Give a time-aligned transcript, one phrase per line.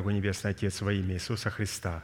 [0.00, 2.02] Небесный Отец, во имя Иисуса Христа,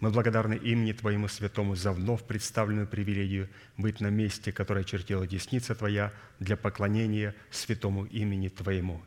[0.00, 5.74] мы благодарны имени Твоему Святому за вновь представленную привилегию быть на месте, которое чертила десница
[5.74, 9.00] Твоя для поклонения святому имени Твоему.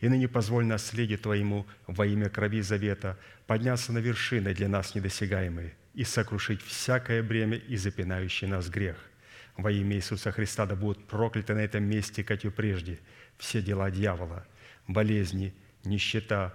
[0.00, 5.74] И ныне позволь наследие Твоему во имя крови завета подняться на вершины для нас недосягаемые
[5.94, 8.96] и сокрушить всякое бремя и запинающий нас грех.
[9.56, 12.98] Во имя Иисуса Христа да будут прокляты на этом месте, как и прежде,
[13.36, 14.46] все дела дьявола,
[14.88, 15.52] болезни,
[15.84, 16.54] нищета,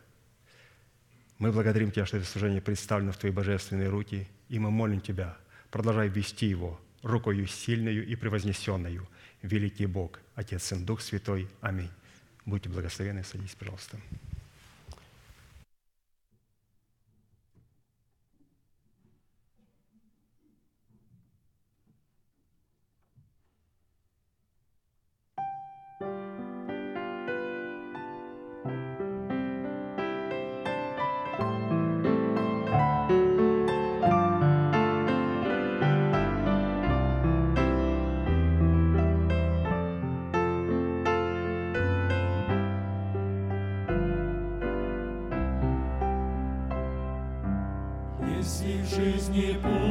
[1.41, 5.35] Мы благодарим Тебя, что это служение представлено в Твои божественные руки, и мы молим Тебя,
[5.71, 9.07] продолжай вести его– рукою сильною и превознесенную,
[9.41, 11.47] великий Бог, Отец, Сын, Дух Святой.
[11.59, 11.89] Аминь.
[12.45, 13.97] Будьте благословенны, садитесь, пожалуйста.
[49.33, 49.90] 也不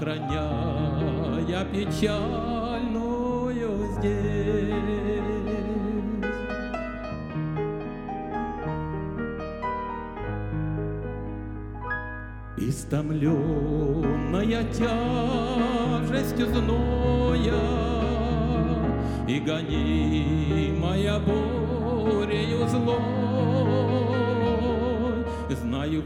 [0.00, 3.36] Охраняя печальную
[3.98, 4.72] здесь.
[12.56, 17.60] Истомленная тяжестью зноя
[19.28, 23.00] И гонимая борею злой,
[25.50, 26.02] Знаю,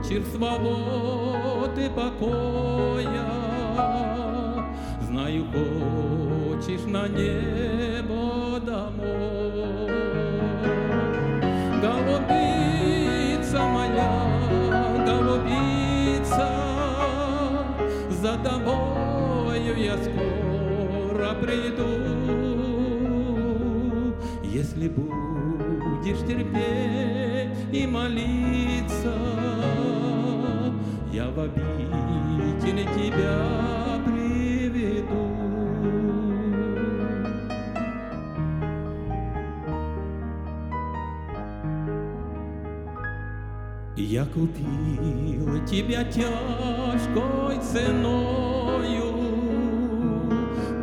[0.00, 3.26] хочешь свободы покоя,
[5.02, 9.19] Знаю, хочешь на небо домой.
[44.00, 49.14] Я купил тебя тяжкой ценою,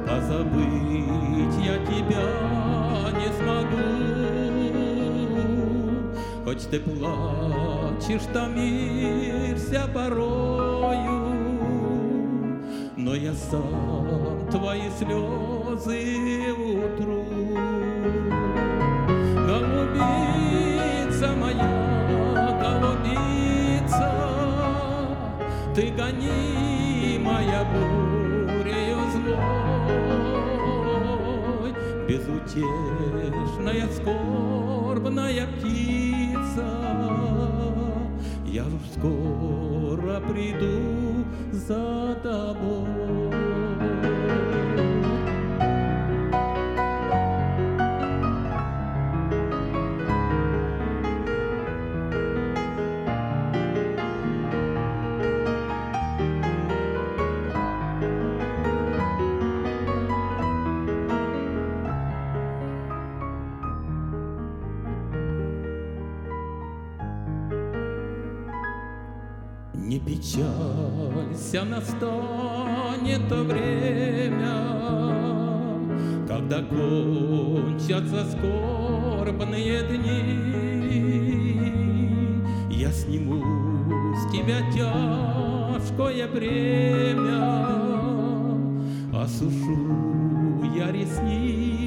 [0.08, 2.28] Позабыть я тебя
[3.18, 3.88] не смогу.
[6.46, 11.34] Хоть ты плачешь, томишься порою,
[12.96, 17.17] Но я сам твои слезы утру.
[25.98, 27.66] гонимая
[28.46, 30.14] бурею злой,
[32.08, 36.68] Безутешная, скорбная птица,
[38.46, 42.77] Я скоро приду за тобой.
[71.58, 74.58] Все настанет то время,
[76.28, 80.38] Когда кончатся скорбные дни.
[82.70, 83.42] Я сниму
[84.14, 87.42] с тебя тяжкое бремя,
[89.12, 91.87] Осушу я ресницы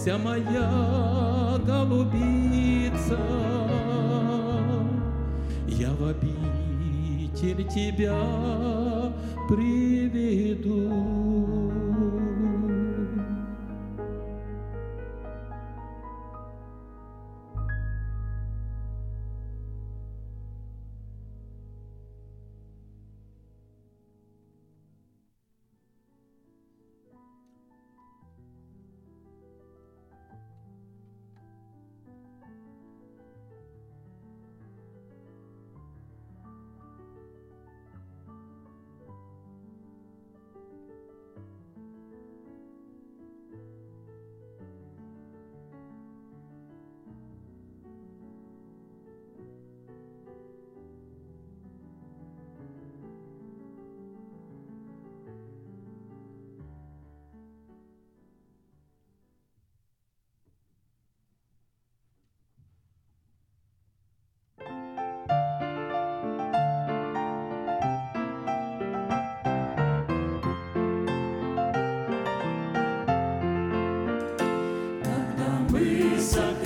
[0.00, 3.18] вся моя голубица,
[5.68, 8.16] Я в обитель тебя
[9.46, 9.79] приду.
[76.30, 76.59] sun.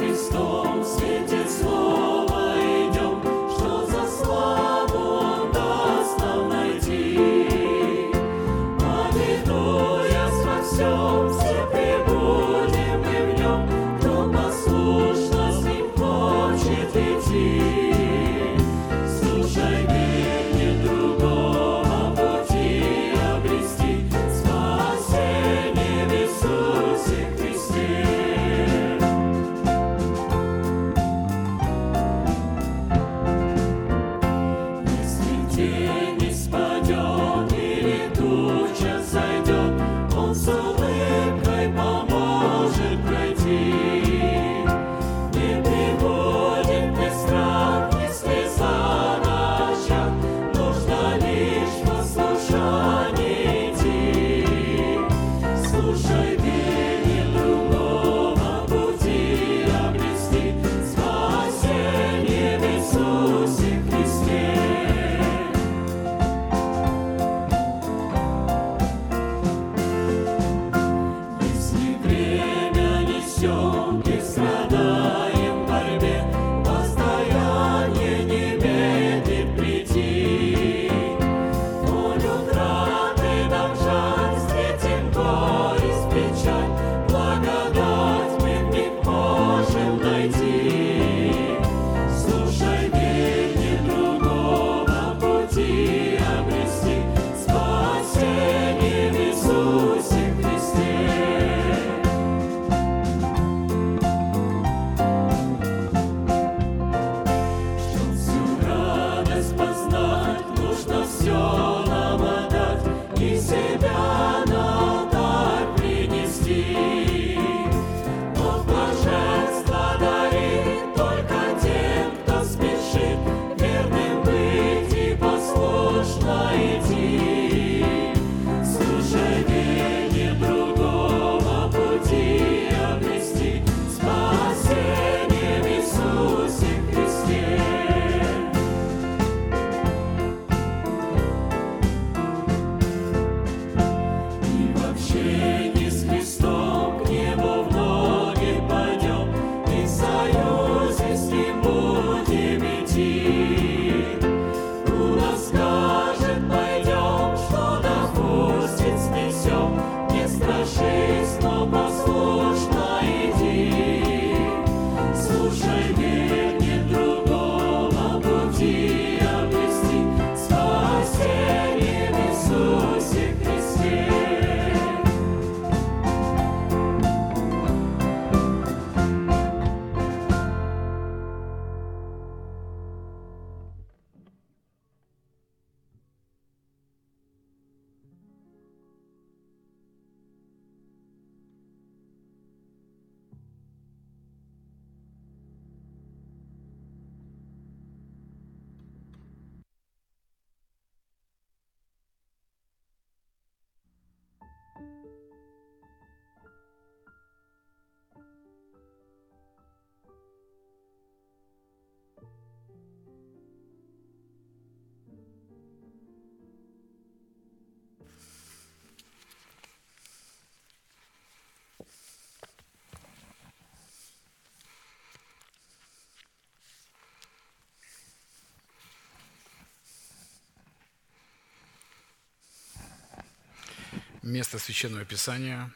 [234.25, 235.71] Место Священного Писания,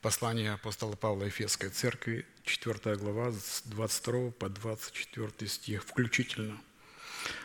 [0.00, 6.56] послание апостола Павла Ефесской Церкви, 4 глава, с 22 по 24 стих включительно.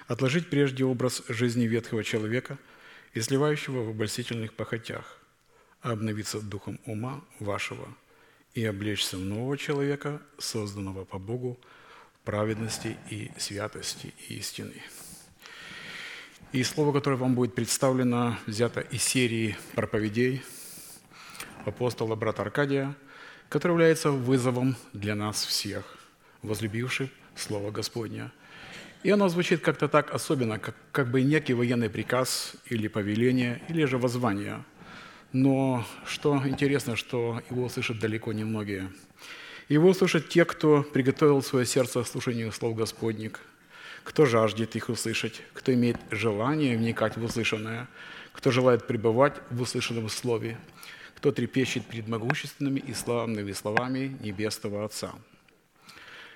[0.05, 2.59] «Отложить прежде образ жизни ветхого человека,
[3.15, 5.17] изливающего в обольстительных похотях,
[5.81, 7.87] а обновиться духом ума вашего
[8.53, 11.59] и облечься в нового человека, созданного по Богу
[12.23, 14.79] праведности и святости и истины».
[16.55, 20.41] И слово, которое вам будет представлено, взято из серии проповедей
[21.65, 22.95] апостола брата Аркадия,
[23.49, 25.83] которое является вызовом для нас всех,
[26.43, 28.31] возлюбивших Слово Господне.
[29.03, 33.83] И оно звучит как-то так особенно, как, как бы некий военный приказ или повеление, или
[33.83, 34.63] же воззвание.
[35.33, 38.89] Но что интересно, что его услышат далеко не многие.
[39.67, 43.41] Его услышат те, кто приготовил свое сердце к слушанию слов Господних–
[44.05, 47.89] кто жаждет их услышать, кто имеет желание вникать в услышанное,
[48.33, 50.57] кто желает пребывать в услышанном слове,
[51.15, 55.15] кто трепещет перед могущественными и славными словами Небесного Отца,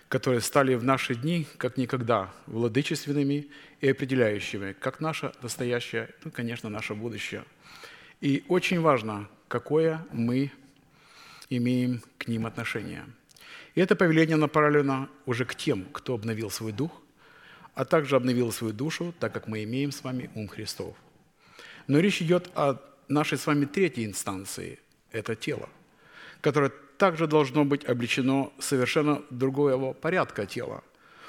[0.08, 3.48] которые стали в наши дни, как никогда, владычественными
[3.82, 7.44] и определяющими, как наше настоящее, ну, конечно, наше будущее.
[8.20, 10.52] И очень важно, какое мы
[11.52, 13.06] имеем к ним отношение.
[13.76, 16.92] И это повеление направлено уже к тем, кто обновил свой дух–
[17.80, 20.98] а также обновил свою душу, так как мы имеем с вами ум Христов.
[21.88, 22.76] Но речь идет о
[23.08, 24.80] нашей с вами третьей инстанции–
[25.14, 25.70] это тело,
[26.42, 30.84] которое также должно быть облечено совершенно другого порядка тела,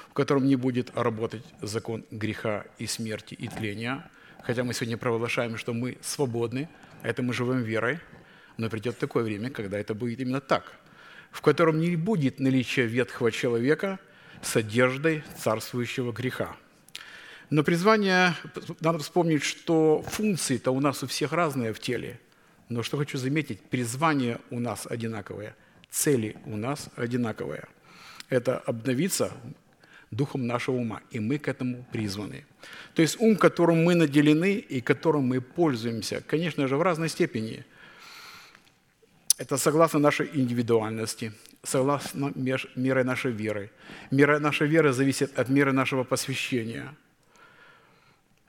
[0.09, 4.11] в котором не будет работать закон греха и смерти и тления,
[4.43, 6.67] хотя мы сегодня провозглашаем, что мы свободны,
[7.01, 7.99] а это мы живем верой,
[8.57, 10.73] но придет такое время, когда это будет именно так,
[11.31, 14.01] в котором не будет наличия ветхого человека–
[14.41, 16.55] с одеждой царствующего греха.
[17.49, 18.33] Но призвание,
[18.79, 22.19] надо вспомнить, что функции-то у нас у всех разные в теле.
[22.69, 25.55] Но что хочу заметить, призвание у нас одинаковое,
[25.89, 27.65] цели у нас одинаковые.
[28.29, 29.33] Это обновиться
[30.11, 32.45] духом нашего ума, и мы к этому призваны.
[32.93, 37.65] То есть ум, которым мы наделены и которым мы пользуемся, конечно же, в разной степени.
[39.37, 43.71] Это согласно нашей индивидуальности, согласно мерой нашей веры.
[44.09, 46.95] Мера нашей веры зависит от меры нашего посвящения.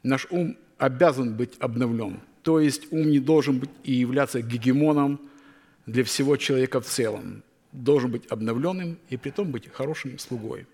[0.03, 2.21] Наш ум обязан быть обновлен.
[2.43, 5.21] То есть ум не должен быть и являться гегемоном
[5.87, 7.43] для всего человека в целом.
[7.73, 10.67] Должен быть обновленным и при том быть хорошим слугой.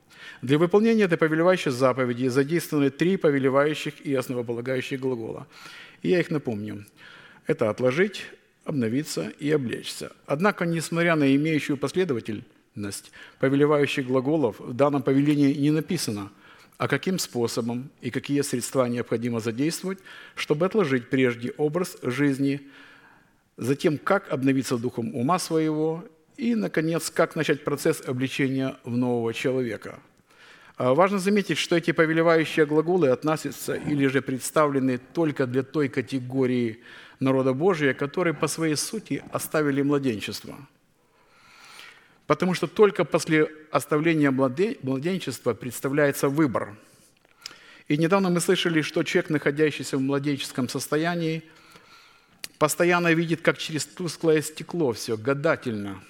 [0.43, 5.47] Для выполнения этой повелевающей заповеди задействованы три повелевающих и основополагающих глагола.
[6.03, 6.87] И я их напомню.
[7.47, 8.25] Это «отложить»,
[8.69, 10.13] обновиться и облечься.
[10.27, 16.31] Однако, несмотря на имеющую последовательность повелевающих глаголов, в данном повелении не написано,
[16.77, 19.99] а каким способом и какие средства необходимо задействовать,
[20.35, 22.61] чтобы отложить прежде образ жизни,
[23.57, 26.05] затем, как обновиться духом ума своего
[26.37, 29.99] и, наконец, как начать процесс обличения в нового человека.
[30.77, 36.79] А важно заметить, что эти повелевающие глаголы относятся или же представлены только для той категории
[37.21, 40.57] народа Божия, которые по своей сути оставили младенчество.
[42.27, 46.77] Потому что только после оставления младенчества представляется выбор.
[47.89, 51.43] И недавно мы слышали, что человек, находящийся в младенческом состоянии,
[52.59, 56.03] постоянно видит, как через тусклое стекло все, гадательно.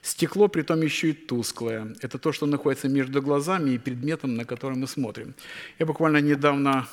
[0.00, 1.94] Стекло, при том еще и тусклое.
[2.00, 5.34] Это то, что находится между глазами и предметом, на который мы смотрим.
[5.78, 6.88] Я буквально недавно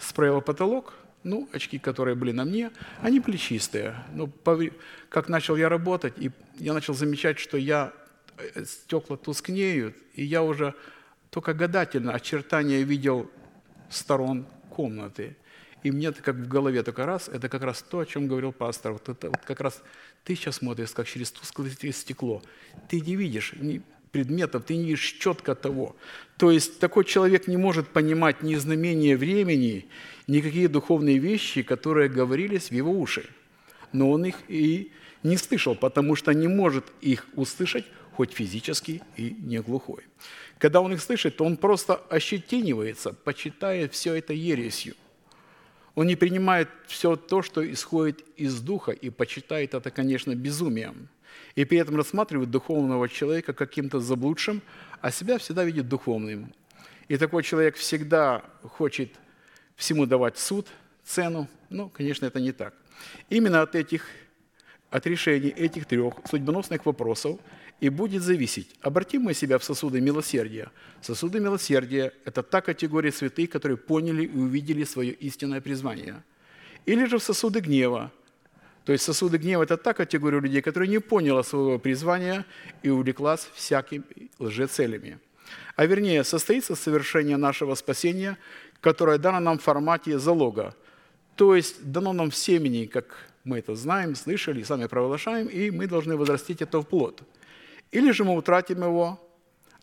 [0.00, 3.96] справил потолок– ну, очки, которые были на мне, они были чистые.
[4.12, 4.28] Но
[5.08, 7.92] как начал я работать, и я начал замечать, что я,
[8.36, 10.74] э, стекла тускнеют, и я уже
[11.30, 13.30] только гадательно очертания видел
[13.90, 15.36] сторон комнаты.
[15.82, 18.52] И мне это как в голове только раз, это как раз то, о чем говорил
[18.52, 18.92] пастор.
[18.92, 19.82] Вот это вот как раз
[20.24, 22.42] ты сейчас смотришь, как через тусклое стекло.
[22.88, 23.54] Ты не видишь,
[24.14, 25.96] предметов, ты не видишь четко того.
[26.36, 29.86] То есть такой человек не может понимать ни знамения времени,
[30.28, 33.28] никакие духовные вещи, которые говорились в его уши.
[33.92, 34.92] Но он их и
[35.24, 40.04] не слышал, потому что не может их услышать, хоть физически и не глухой.
[40.58, 44.94] Когда он их слышит, то он просто ощетинивается, почитая все это ересью.
[45.96, 51.08] Он не принимает все то, что исходит из духа, и почитает это, конечно, безумием
[51.54, 54.62] и при этом рассматривает духовного человека каким-то заблудшим,
[55.00, 56.52] а себя всегда видит духовным.
[57.08, 59.12] И такой человек всегда хочет
[59.76, 60.68] всему давать суд,
[61.04, 61.48] цену.
[61.70, 62.74] Ну, конечно, это не так.
[63.28, 64.06] Именно от этих,
[64.90, 67.40] от решений этих трех судьбоносных вопросов
[67.80, 70.70] и будет зависеть, обратим мы себя в сосуды милосердия.
[71.02, 76.22] Сосуды милосердия– это та категория святых, которые поняли и увидели свое истинное призвание.
[76.86, 78.12] Или же в сосуды гнева,
[78.84, 82.44] То есть сосуды гнева– это та категория людей, которая не поняла своего призвания
[82.82, 84.04] и увлеклась всякими
[84.38, 85.18] лжецелями.
[85.76, 88.36] А вернее, состоится совершение нашего спасения,
[88.80, 90.74] которое дано нам в формате залога.
[91.34, 95.86] То есть дано нам в семени, как мы это знаем, слышали, сами провозглашаем, и мы
[95.86, 97.22] должны возрастить это в плод.
[97.90, 99.18] Или же мы утратим его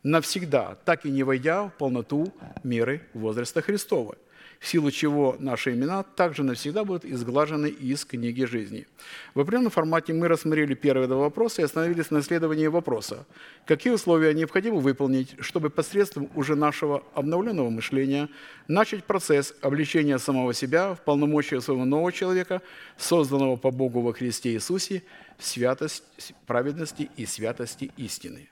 [0.03, 2.31] навсегда, так и не войдя в полноту
[2.63, 4.15] меры возраста Христова–
[4.61, 8.85] в силу чего наши имена также навсегда будут изглажены из книги жизни.
[9.33, 13.25] В определенном формате мы рассмотрели первые два вопроса и остановились на исследовании вопроса,
[13.65, 18.29] какие условия необходимо выполнить, чтобы посредством уже нашего обновленного мышления
[18.67, 22.61] начать процесс обличения самого себя в полномочия своего нового человека,
[22.97, 25.01] созданного по Богу во Христе Иисусе,
[25.39, 26.03] в святость,
[26.45, 28.47] праведности и святости истины.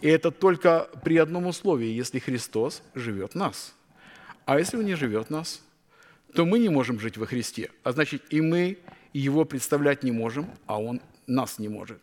[0.00, 3.74] И это только при одном условии, если Христос живет в нас–
[4.48, 5.60] а если Он не живет в нас,
[6.32, 7.70] то мы не можем жить во Христе.
[7.82, 8.78] А значит, и мы
[9.12, 11.98] Его представлять не можем, а Он нас не может.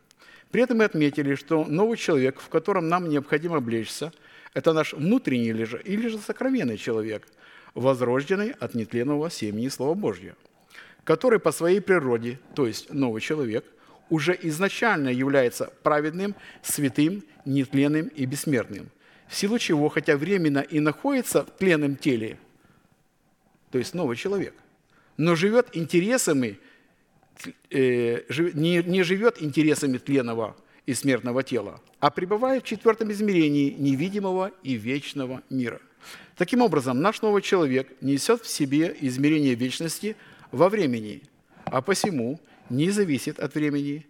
[0.51, 4.13] При этом мы отметили, что новый человек, в котором нам необходимо облечься,
[4.53, 7.27] это наш внутренний или же, или же сокровенный человек,
[7.73, 10.35] возрожденный от нетленного семени Слова Божьего,
[11.03, 13.65] который по своей природе, то есть новый человек,
[14.11, 18.91] уже изначально является праведным, святым, нетленным и бессмертным–
[19.27, 22.37] в силу чего, хотя временно и находится в тленном теле,
[23.71, 24.53] то есть новый человек,
[25.17, 26.59] но живет интересами,
[27.69, 30.55] э, не живет интересами тленного
[30.85, 35.81] и смертного тела, а пребывает в четвертом измерении невидимого и вечного мира.
[36.37, 40.15] Таким образом, наш новый человек несет в себе измерение вечности
[40.51, 41.23] во времени,
[41.65, 44.05] а посему не зависит от времени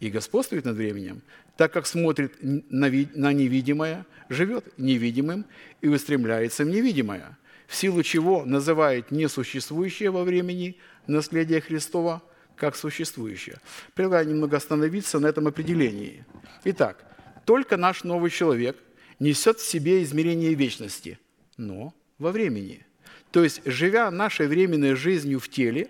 [0.00, 1.22] и господствует над временем,
[1.56, 5.46] так как смотрит на невидимое, живет невидимым
[5.80, 10.76] и устремляется в невидимое, в силу чего называет несуществующее во времени
[11.06, 12.22] наследие Христова
[12.56, 13.58] как существующее.
[13.94, 16.24] Предлагаю немного остановиться на этом определении.
[16.64, 17.04] Итак,
[17.44, 18.76] только наш новый человек
[19.18, 21.18] несет в себе измерение вечности,
[21.56, 22.86] но во времени.
[23.30, 25.88] То есть, живя нашей временной жизнью в теле,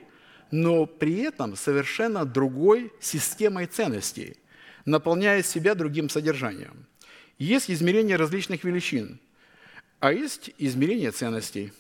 [0.51, 4.37] но при этом совершенно другой системой ценностей–
[4.87, 6.87] наполняя себя другим содержанием.
[7.39, 9.21] Есть измерение различных величин,
[10.01, 11.73] а есть измерение ценностей.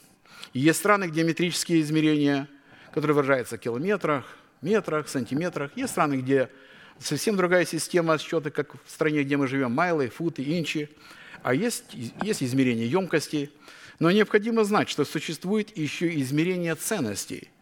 [0.53, 2.49] Есть страны, где метрические измерения,
[2.93, 4.25] которые выражаются в километрах,
[4.61, 5.71] метрах, сантиметрах.
[5.77, 6.51] Есть страны, где
[6.99, 10.91] совсем другая система счета, как в стране, где мы живем, майлы, футы, инчи.
[11.43, 11.85] А есть,
[12.23, 13.51] есть измерение емкости.
[13.99, 17.49] Но необходимо знать, что существует еще измерение ценностей–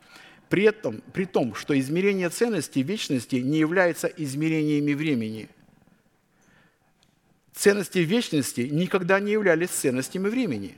[0.54, 5.48] при, этом, при том, что измерение ценности вечности не является измерениями времени.
[7.52, 10.76] Ценности вечности никогда не являлись ценностями времени.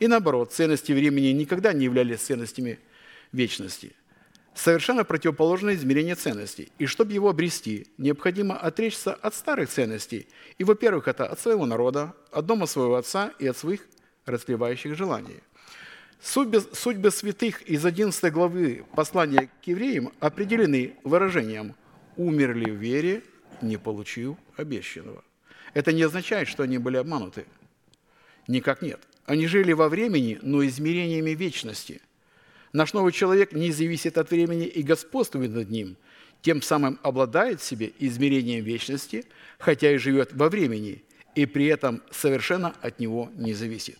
[0.00, 2.78] И наоборот, ценности времени никогда не являлись ценностями
[3.32, 3.92] вечности.
[4.54, 6.70] Совершенно противоположное измерение ценностей.
[6.78, 10.28] И чтобы его обрести, необходимо отречься от старых ценностей.
[10.58, 13.80] И, во-первых, это от своего народа, от дома своего отца и от своих
[14.26, 15.40] расливающих желаний–
[16.20, 21.74] Судьбы, судьбы святых из 11 главы послания к евреям определены выражением
[22.16, 23.22] «умерли в вере,
[23.60, 25.22] не получив обещанного».
[25.74, 27.44] Это не означает, что они были обмануты.
[28.48, 29.00] Никак нет.
[29.26, 32.00] Они жили во времени, но измерениями вечности.
[32.72, 35.96] Наш новый человек не зависит от времени и господствует над ним,
[36.40, 39.26] тем самым обладает себе измерением вечности,
[39.58, 41.04] хотя и живет во времени,
[41.34, 43.98] и при этом совершенно от него не зависит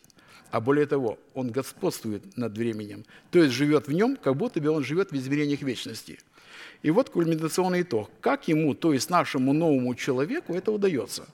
[0.56, 4.70] а более того, он господствует над временем, то есть живет в нем, как будто бы
[4.70, 6.18] он живет в измерениях вечности.
[6.80, 8.10] И вот кульминационный итог.
[8.22, 11.26] Как ему, то есть нашему новому человеку это удается?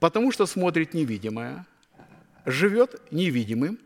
[0.00, 1.66] Потому что смотрит невидимое,
[2.46, 3.78] живет невидимым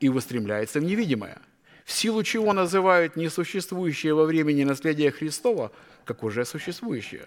[0.00, 1.36] и устремляется в невидимое,
[1.84, 5.70] в силу чего называют несуществующее во времени наследие Христова
[6.06, 7.26] как уже существующее.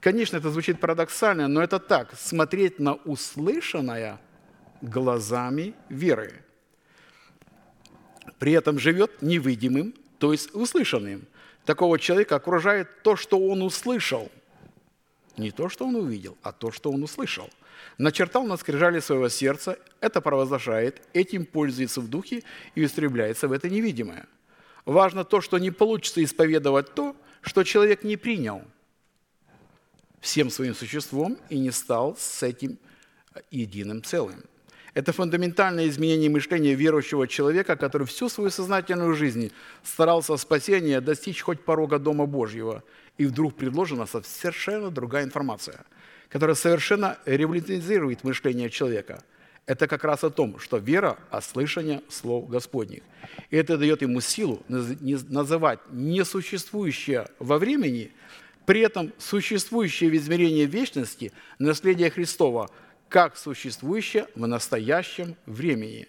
[0.00, 2.14] Конечно, это звучит парадоксально, но это так.
[2.18, 4.18] Смотреть на услышанное–
[4.82, 6.44] глазами веры.
[8.38, 11.26] При этом живет невидимым, то есть услышанным.
[11.64, 14.30] Такого человека окружает то, что он услышал.
[15.36, 17.48] Не то, что он увидел, а то, что он услышал.
[17.98, 22.42] Начертал на скрижали своего сердца, это провозглашает, этим пользуется в духе
[22.74, 24.26] и устремляется в это невидимое.
[24.84, 28.62] Важно то, что не получится исповедовать то, что человек не принял
[30.20, 32.78] всем своим существом и не стал с этим
[33.50, 34.42] единым целым.
[34.94, 39.50] Это фундаментальное изменение мышления верующего человека, который всю свою сознательную жизнь
[39.82, 42.82] старался спасения достичь хоть порога Дома Божьего.
[43.16, 45.84] И вдруг предложена совершенно другая информация,
[46.28, 49.22] которая совершенно революционизирует мышление человека.
[49.64, 53.02] Это как раз о том, что вера от слышания слов Господних.
[53.50, 58.10] И это дает ему силу называть несуществующее во времени,
[58.66, 62.70] при этом существующее в измерении вечности наследие Христова,
[63.12, 66.08] как существующее в настоящем времени.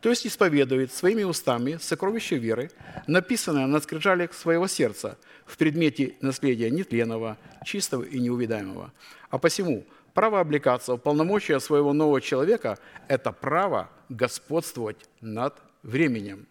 [0.00, 2.72] То есть исповедует своими устами сокровище веры,
[3.06, 8.92] написанное на скрижалях своего сердца в предмете наследия нетленного, чистого и неувидаемого.
[9.30, 16.48] А посему право облекаться в полномочия своего нового человека– это право господствовать над временем.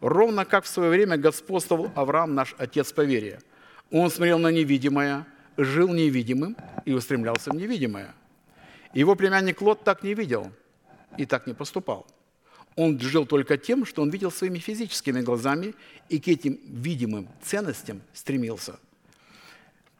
[0.00, 3.40] Ровно как в свое время господствовал Авраам, наш отец по вере.
[3.90, 8.14] Он смотрел на невидимое, жил невидимым и устремлялся в невидимое.
[8.96, 10.50] Его племянник Лот так не видел
[11.18, 12.06] и так не поступал.
[12.76, 15.74] Он жил только тем, что он видел своими физическими глазами
[16.08, 18.80] и к этим видимым ценностям стремился.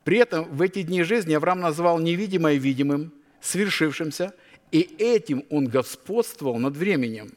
[0.03, 4.32] При этом в эти дни жизни Авраам назвал невидимое видимым, свершившимся,
[4.72, 7.32] и этим он господствовал над временем.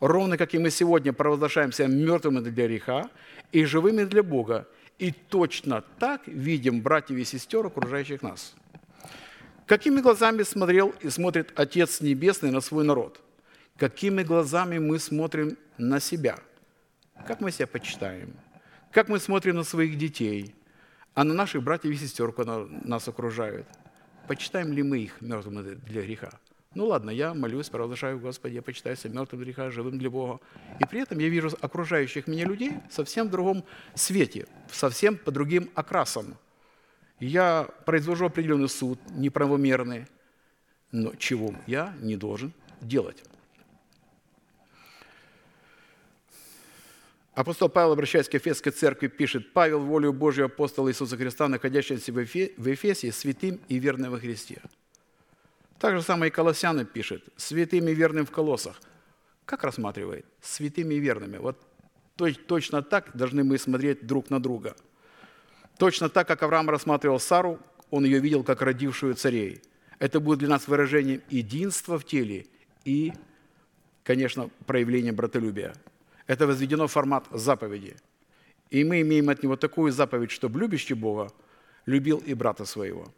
[0.00, 3.08] Ровно как и мы сегодня провозглашаемся мертвыми для греха
[3.52, 8.54] и живыми для Бога, и точно так видим братьев и сестер, окружающих нас.
[9.70, 13.20] Какими глазами смотрел и смотрит Отец Небесный на свой народ?
[13.76, 16.40] Какими глазами мы смотрим на себя?
[17.24, 18.34] Как мы себя почитаем?
[18.90, 20.56] Как мы смотрим на своих детей?
[21.14, 23.68] А на наших братьев и сестер, которые нас окружают?
[24.26, 26.30] Почитаем ли мы их мертвыми для греха?
[26.74, 30.40] Ну ладно, я молюсь, провозглашаю, Господи, я почитаю себя мертвым греха, живым для Бога.
[30.80, 33.62] И при этом я вижу окружающих меня людей совсем в другом
[33.94, 36.34] свете, совсем по другим окрасам.
[37.20, 40.06] Я произвожу определенный суд, неправомерный,
[40.90, 43.22] но чего я не должен делать.
[47.34, 52.18] Апостол Павел, обращаясь к Ефесской церкви, пишет, «Павел, волю Божию апостола Иисуса Христа, находящийся в
[52.18, 54.60] Эфе- в Ефесе, святым и верным во Христе».
[55.78, 58.80] Так же самое и Колоссяны пишет, «Святым и верным в колоссах».
[59.44, 60.26] Как рассматривает?
[60.42, 61.38] Святыми и верными.
[61.38, 61.58] Вот
[62.16, 64.76] то- точно так должны мы смотреть друг на друга.
[65.80, 67.58] Точно так, как Авраам рассматривал Сару,
[67.88, 69.62] он ее видел как родившую царей.
[69.98, 72.48] Это будет для нас выражением единства в теле
[72.84, 73.14] и,
[74.04, 75.72] конечно, проявлением братолюбия.
[76.26, 77.96] Это возведено в формат заповеди.
[78.68, 81.32] И мы имеем от него такую заповедь, чтобы любящий Бога
[81.86, 83.10] любил и брата своего.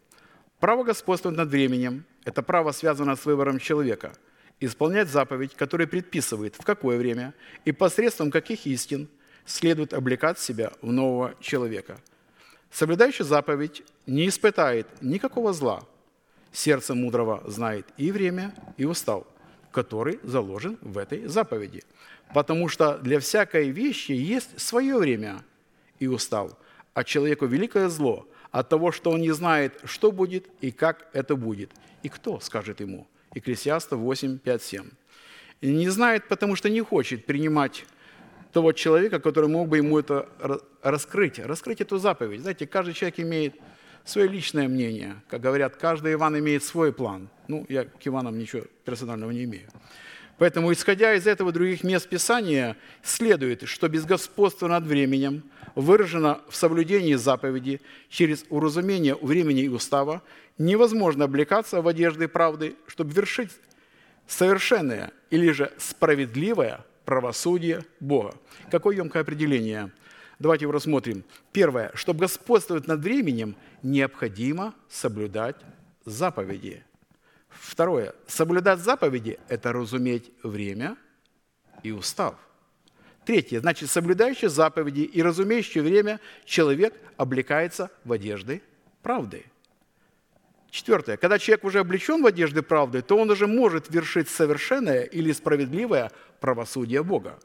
[0.61, 4.13] Право господствовать над временем– это право, связанное с выбором человека,
[4.61, 7.33] исполнять заповедь, которая предписывает, в какое время
[7.65, 9.09] и посредством каких истин
[9.45, 11.99] следует облекать себя в нового человека.
[12.73, 15.83] Соблюдающий заповедь не испытает никакого зла.
[16.51, 19.25] Сердце мудрого знает и время, и устав,
[19.71, 21.83] который заложен в этой заповеди.
[22.33, 25.43] Потому что для всякой вещи есть свое время
[25.99, 26.53] и устав,
[26.95, 31.35] а человеку великое зло от того, что он не знает, что будет и как это
[31.35, 31.71] будет,
[32.01, 33.07] и кто скажет ему.
[33.35, 34.89] Екклесиаста 8, 5, 7.
[35.61, 37.85] И не знает, потому что не хочет принимать
[38.53, 42.41] того человека, который мог бы ему это ра- раскрыть, раскрыть эту заповедь.
[42.41, 43.55] Знаете, каждый человек имеет
[44.05, 45.15] свое личное мнение.
[45.29, 47.29] Как говорят, каждый Иван имеет свой план.
[47.47, 49.67] Ну, я к Иванам ничего персонального не имею.
[50.37, 55.43] Поэтому, исходя из этого других мест Писания, следует, что без господства над временем
[55.75, 60.21] выражено в соблюдении заповеди через уразумение времени и устава,
[60.57, 63.51] невозможно облекаться в одежды правды, чтобы вершить
[64.27, 68.35] совершенное или же справедливое правосудие Бога.
[68.71, 69.91] Какое емкое определение?
[70.39, 71.23] Давайте его рассмотрим.
[71.51, 71.91] Первое.
[71.93, 75.55] Чтобы господствовать над временем, необходимо соблюдать
[76.05, 76.83] заповеди.
[77.49, 78.13] Второе.
[78.27, 80.97] Соблюдать заповеди– это разуметь время
[81.83, 82.35] и устав.
[83.25, 83.59] Третье.
[83.59, 88.61] Значит, соблюдающий заповеди и разумеющий время человек облекается в одежды
[89.01, 89.45] правды.
[90.73, 91.17] Четвертое.
[91.17, 96.11] Когда человек уже облечен в одежды правды, то он уже может вершить совершенное или справедливое
[96.39, 97.37] правосудие Бога.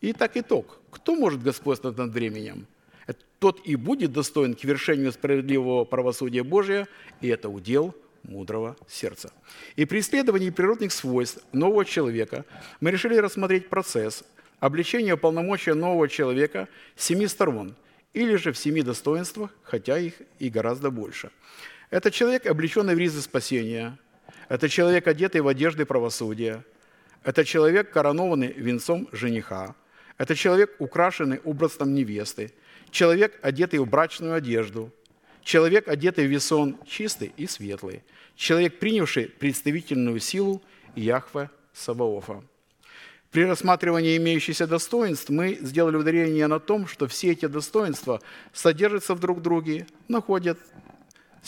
[0.00, 0.80] И так итог.
[0.90, 2.66] Кто может господствовать над временем?
[3.06, 6.88] Это Тот и будет достоин к вершению справедливого правосудия Божия,
[7.20, 9.30] и это удел мудрого сердца.
[9.76, 12.44] И при исследовании природных свойств нового человека
[12.80, 14.24] мы решили рассмотреть процесс
[14.58, 16.66] обличения полномочия нового человека
[16.96, 17.76] с семи сторон,
[18.14, 21.30] или же в семи достоинствах, хотя их и гораздо больше.
[21.90, 23.96] Это человек, облеченный в ризы спасения,
[24.48, 26.64] это человек, одетый в одежды правосудия,
[27.22, 29.74] это человек, коронованный венцом жениха,
[30.18, 32.52] это человек, украшенный образом невесты,
[32.90, 34.92] человек, одетый в брачную одежду,
[35.42, 38.02] человек, одетый в весон чистый и светлый,
[38.34, 40.62] человек, принявший представительную силу
[40.96, 42.42] Яхве Саваофа.
[43.30, 48.22] При рассматривании имеющихся достоинств мы сделали ударение на том, что все эти достоинства
[48.52, 50.58] содержатся в друг друге, находят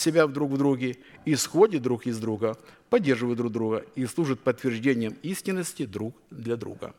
[0.01, 2.57] себя друг в друге, исходят друг из друга,
[2.91, 6.95] поддерживают друг друга и служат подтверждением истинности друг для друга.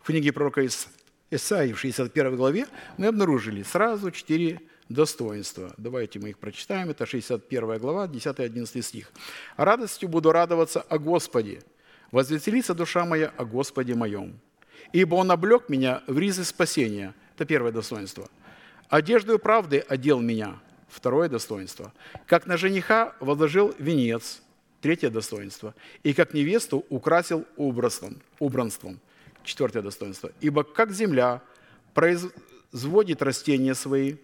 [0.00, 0.88] В книге пророка Ис-
[1.30, 5.74] Исаии в 61 главе мы обнаружили сразу четыре достоинства.
[5.76, 6.88] Давайте мы их прочитаем.
[6.90, 9.12] Это 61 глава, 10-11 стих.
[9.56, 11.62] «Радостью буду радоваться о Господе,
[12.10, 14.40] возвеселится душа моя о Господе моем.
[14.92, 17.14] Ибо Он облег меня в ризы спасения».
[17.34, 18.28] Это первое достоинство.
[18.88, 20.58] «Одеждою правды одел меня».
[20.88, 21.92] Второе достоинство.
[22.26, 24.42] «Как на жениха возложил венец».
[24.80, 25.74] Третье достоинство.
[26.02, 28.20] «И как невесту украсил убранством».
[28.38, 29.00] убранством.
[29.44, 30.30] Четвертое достоинство.
[30.40, 31.42] «Ибо как земля
[31.94, 34.16] производит растения свои,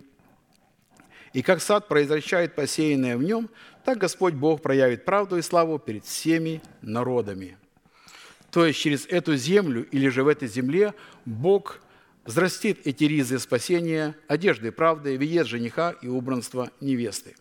[1.32, 3.50] и как сад произвращает посеянное в нем,
[3.84, 7.58] так Господь Бог проявит правду и славу перед всеми народами».
[8.50, 10.94] То есть через эту землю или же в этой земле
[11.24, 11.80] Бог
[12.24, 17.34] взрастит эти ризы спасения, одежды правды, веец жениха и убранство невесты.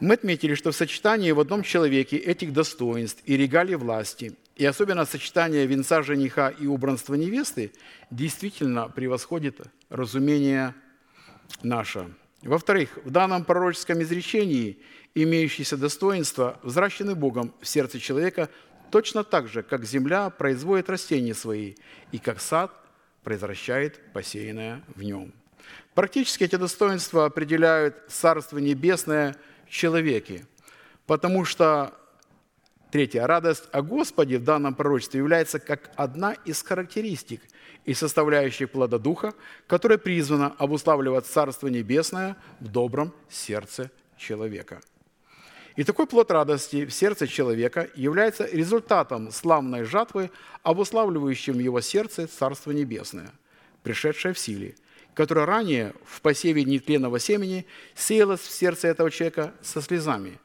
[0.00, 5.04] Мы отметили, что в сочетании в одном человеке этих достоинств и регалий власти, и особенно
[5.04, 7.72] сочетание венца жениха и убранства невесты,
[8.10, 10.74] действительно превосходит разумение
[11.62, 12.12] наше.
[12.42, 14.80] Во-вторых, в данном пророческом изречении
[15.14, 18.48] имеющиеся достоинства взращены Богом в сердце человека
[18.90, 21.74] точно так же, как земля производит растения свои,
[22.10, 22.72] и как сад
[23.22, 25.32] произвращает посеянное в нем.
[25.94, 30.46] Практически эти достоинства определяют Царство Небесное в человеке,
[31.06, 31.94] потому что
[32.90, 37.42] третья радость о Господе в данном пророчестве является как одна из характеристик
[37.84, 39.34] и составляющих плода Духа,
[39.66, 44.80] которая призвана обуславливать Царство Небесное в добром сердце человека–
[45.76, 50.30] и такой плод радости в сердце человека является результатом славной жатвы,
[50.62, 53.32] обуславливающим его сердце Царство Небесное,
[53.82, 54.74] пришедшее в силе,
[55.14, 60.38] которое ранее в посеве нетленного семени сеялось в сердце этого человека со слезами.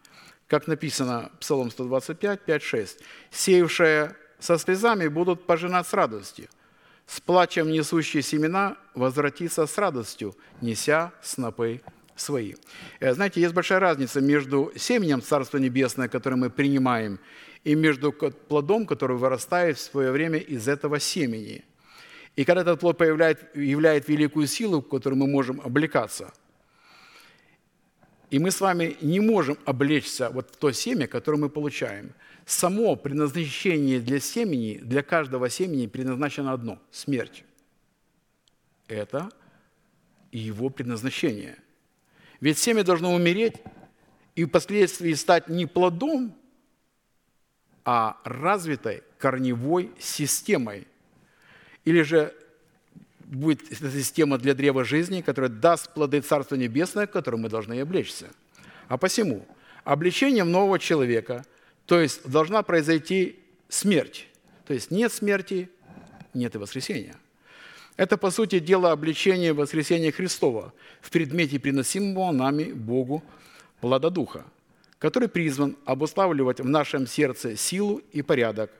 [0.47, 2.99] Как написано Псалом 125, 5, 6.
[3.31, 6.47] «Сеявшие со слезами будут пожинать с радостью,
[7.05, 11.81] с плачем несущие семена возвратиться с радостью, неся снопы
[12.17, 12.55] свои.
[12.99, 17.19] Э, знаете, есть большая разница между семенем Царства Небесное, которое мы принимаем,
[17.63, 21.63] и между плодом, который вырастает в свое время из этого семени.
[22.35, 26.33] И когда этот плод появляет, являет великую силу, в которой мы можем облекаться,
[28.29, 32.13] и мы с вами не можем облечься вот в то семя, которое мы получаем.
[32.45, 37.43] Само предназначение для семени, для каждого семени предназначено одно– смерть.
[38.87, 39.29] Это
[40.31, 41.57] его предназначение–
[42.39, 43.55] ведь семя должно умереть
[44.35, 46.35] и впоследствии стать не плодом,
[47.83, 50.87] а развитой корневой системой.
[51.85, 52.33] Или же
[53.19, 57.79] будет эта система для древа жизни, которая даст плоды Царства Небесное, к которому мы должны
[57.79, 58.27] облечься.
[58.87, 59.45] А посему
[59.83, 61.45] обличением нового человека,
[61.85, 64.27] то есть должна произойти смерть.
[64.65, 65.69] То есть нет смерти,
[66.33, 67.15] нет и воскресения–
[67.97, 70.71] это, по сути дела, обличение воскресения Христова
[71.01, 73.23] в предмете приносимого нами Богу
[73.81, 74.45] плода Духа,
[74.99, 78.71] который призван обуславливать в нашем сердце силу и порядок,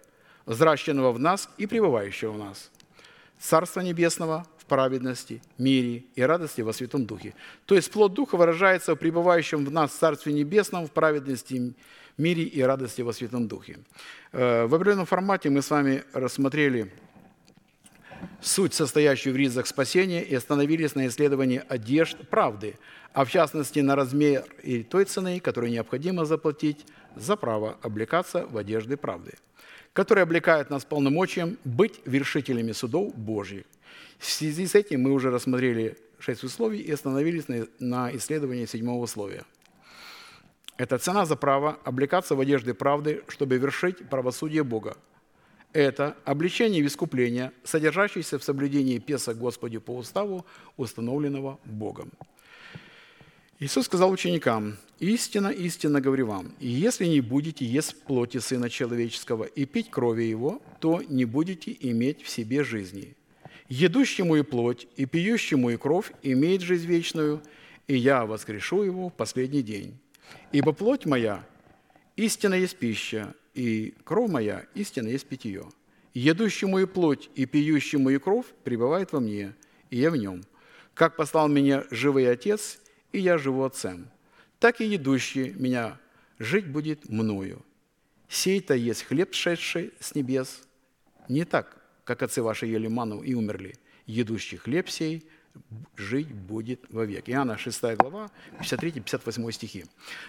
[0.45, 2.72] взращенного в нас и пребывающего в нас.
[3.39, 7.34] Царство Небесного в праведности, мире и радости во Святом Духе.
[7.65, 11.74] То есть плод Духа выражается в пребывающем в нас Царстве Небесном в праведности,
[12.18, 13.80] мире и радости во Святом Духе.
[14.32, 16.91] Э, в определенном формате мы с вами рассмотрели
[18.41, 22.76] суть, состоящую в ризах спасения, и остановились на исследовании одежд правды,
[23.13, 28.57] а в частности на размер и той цены, которую необходимо заплатить за право облекаться в
[28.57, 29.34] одежды правды,
[29.93, 33.65] которая облекает нас полномочием быть вершителями судов Божьих.
[34.20, 37.45] В связи с этим мы уже рассмотрели шесть условий и остановились
[37.80, 39.43] на исследовании седьмого условия.
[40.78, 44.95] Это цена за право облекаться в одежды правды, чтобы вершить правосудие Бога–
[45.74, 50.45] это обличение в искупление, содержащееся в соблюдении Песа Господи по уставу,
[50.78, 52.11] установленного Богом.
[53.59, 59.45] Иисус сказал ученикам, «Истинно, истинно говорю вам, и если не будете есть плоти Сына Человеческого
[59.45, 63.15] и пить крови Его, то не будете иметь в себе жизни.
[63.68, 67.41] Едущему и плоть, и пьющему и кровь имеет жизнь вечную,
[67.88, 69.97] и я воскрешу его в последний день.
[70.51, 71.43] Ибо плоть моя
[72.15, 75.68] истинно есть пища, и кровь моя истина есть питье.
[76.14, 79.55] Едущему и плоть, и пьющему и кровь пребывает во мне,
[79.89, 80.43] и я в нем.
[80.93, 82.80] Как послал меня живый Отец,
[83.12, 84.10] и я живу Отцем,
[84.60, 85.99] так и едущий меня
[86.39, 87.66] жить будет мною.
[88.30, 90.64] Сей-то есть хлеб, шедший с небес,
[91.28, 93.76] не так, как отцы ваши ели ману и умерли.
[94.05, 95.28] Едущий хлеб сей
[95.95, 97.30] жить будет вовек.
[97.30, 98.30] Иоанна 6 глава,
[98.60, 99.86] 53-58 стихи.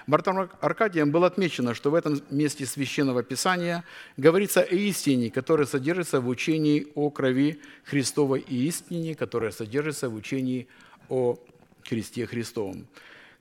[0.06, 3.84] Братом Аркадием было отмечено, что в этом месте Священного Писания
[4.16, 10.14] говорится о истине, которая содержится в учении о крови Христовой и истине, которая содержится в
[10.14, 10.68] учении
[11.08, 11.38] о
[11.82, 12.86] кресте Христовом,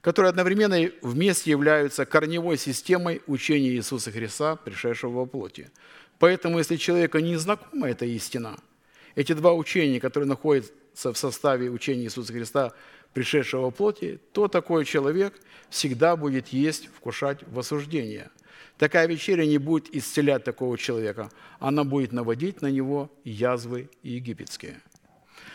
[0.00, 5.70] которые одновременно вместе являются корневой системой учения Иисуса Христа, пришедшего во плоти.
[6.18, 8.56] Поэтому, если человеку не знакома эта истина,
[9.14, 10.72] эти два учения, которые находятся
[11.04, 12.72] в составе учения Иисуса Христа,
[13.12, 15.34] пришедшего во плоти, то такой человек
[15.70, 18.30] всегда будет есть, вкушать в осуждение.
[18.76, 24.80] Такая вечеря не будет исцелять такого человека, она будет наводить на него язвы египетские.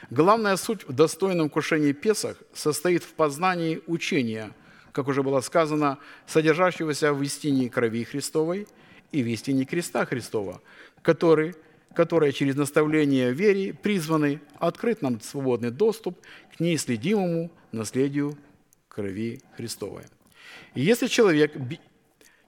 [0.10, 4.52] Главная суть в достойном кушении Песах состоит в познании учения,
[4.92, 8.68] как уже было сказано, содержащегося в истине крови Христовой
[9.12, 10.62] и в истине креста Христова,
[11.02, 11.56] который–
[11.94, 16.20] которые через наставление вере призваны открыть нам свободный доступ
[16.56, 18.38] к неисследимому наследию
[18.88, 20.04] крови Христовой.
[20.76, 21.54] И если человек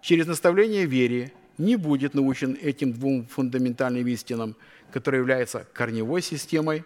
[0.02, 4.56] через наставление вере не будет научен этим двум фундаментальным истинам,
[4.92, 6.84] которые являются корневой системой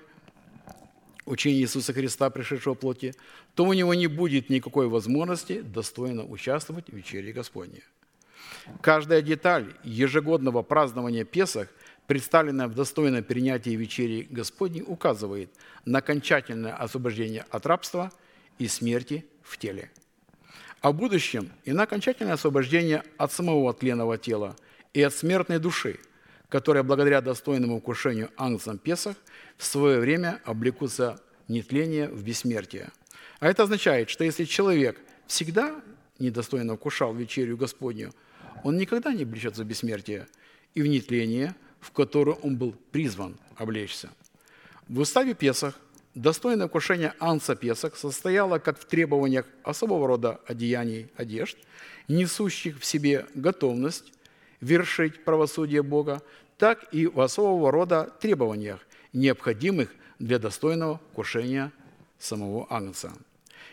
[1.25, 3.13] учения Иисуса Христа, пришедшего в плоти,
[3.55, 7.83] то у него не будет никакой возможности достойно участвовать в вечере Господней.
[8.81, 11.67] Каждая деталь ежегодного празднования Песах
[12.09, 15.51] представленное в достойном принятии вечери Господней, указывает
[15.85, 18.11] на окончательное освобождение от рабства
[18.57, 19.91] и смерти в теле.
[20.81, 24.55] О будущем и на окончательное освобождение от самого тленного тела
[24.91, 25.99] и от смертной души,
[26.49, 29.15] которая благодаря достойному укушению ангелом Песах
[29.57, 32.89] в свое время облекутся нетление в бессмертие.
[33.39, 35.79] А это означает, что если человек всегда
[36.17, 38.15] недостойно вкушал вечерю Господню,
[38.63, 40.25] он никогда не облечется в бессмертие
[40.73, 44.09] и в нетление– в которую он был призван облечься.
[44.87, 45.79] В уставе Песах
[46.15, 51.57] достойное вкушение Анса Песах состояло как в требованиях особого рода одеяний одежд,
[52.07, 54.11] несущих в себе готовность
[54.61, 56.21] вершить правосудие Бога,
[56.57, 61.71] так и в особого рода требованиях, необходимых для достойного вкушения
[62.17, 63.13] самого Агнца.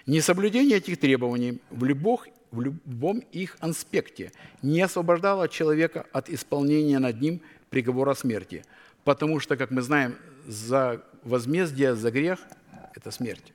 [0.06, 4.32] Несоблюдение этих требований в любых в любом их аспекте
[4.62, 7.40] не освобождало человека от исполнения над ним
[7.70, 8.64] приговора смерти.
[9.04, 12.38] Потому что, как мы знаем, за возмездие за грех–
[12.94, 13.52] это смерть.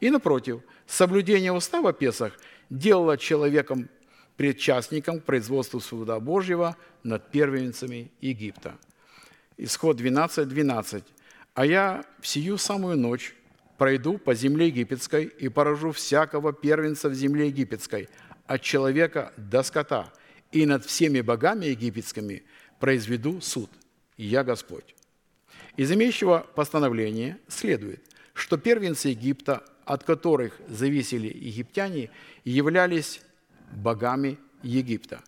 [0.00, 2.38] И напротив, соблюдение устава Песах
[2.70, 3.88] делало человеком
[4.36, 8.74] предчастником к производству суда Божьего над первенцами Египта.
[9.56, 11.04] Исход 12, 12.
[11.54, 13.34] «А я в самую ночь
[13.78, 18.08] пройду по земле египетской и поражу всякого первенца в земле египетской,
[18.46, 20.12] от человека до скота,
[20.52, 22.44] и над всеми богами египетскими
[22.78, 23.70] произведу суд,
[24.16, 24.94] я Господь».
[25.76, 28.02] Из имеющего постановления следует,
[28.32, 32.10] что первенцы Египта, от которых зависели египтяне,
[32.44, 33.20] являлись
[33.72, 35.20] богами Египта.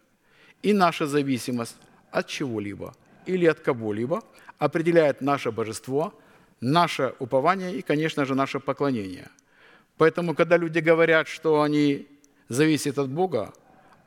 [0.63, 1.77] И наша зависимость
[2.11, 2.95] от чего-либо
[3.27, 4.23] или от кого-либо
[4.59, 6.19] определяет наше божество,
[6.61, 9.29] наше упование и, конечно же, наше поклонение.
[9.99, 12.07] Поэтому, когда люди говорят, что они
[12.49, 13.53] зависят от Бога,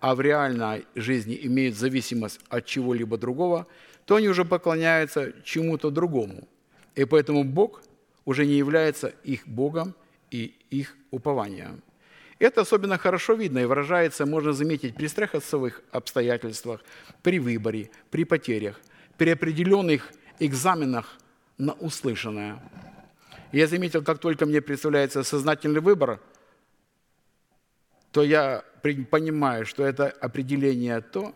[0.01, 3.67] а в реальной жизни имеют зависимость от чего-либо другого,
[4.05, 6.47] то они уже поклоняются чему-то другому.
[6.95, 7.81] И поэтому Бог
[8.25, 9.95] уже не является их Богом
[10.31, 11.81] и их упованием.
[12.39, 16.81] Это особенно хорошо видно и выражается, можно заметить, при стрессовых обстоятельствах,
[17.21, 18.81] при выборе, при потерях,
[19.17, 21.17] при определенных экзаменах
[21.59, 22.59] на услышанное.
[23.51, 26.19] Я заметил, как только мне представляется сознательный выбор–
[28.11, 31.33] то я понимаю, что это определение то,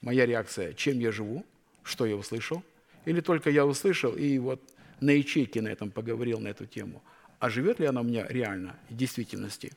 [0.00, 1.44] моя реакция, чем я живу,
[1.82, 2.62] что я услышал,
[3.04, 4.62] или только я услышал и вот
[5.00, 7.02] на ячейке на этом поговорил на эту тему.
[7.38, 9.72] А живет ли она у меня реально, в действительности?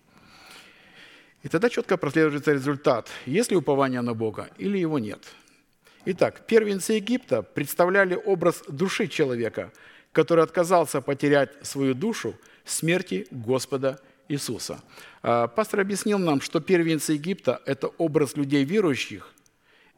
[1.43, 5.23] И тогда четко прослеживается результат, есть ли упование на Бога или его нет.
[6.05, 9.71] Итак, первенцы Египта представляли образ души человека,
[10.11, 12.35] который отказался потерять свою душу
[12.65, 13.99] смерти Господа
[14.31, 14.81] Иисуса.
[15.21, 19.33] А, пастор объяснил нам, что первенцы Египта– это образ людей верующих,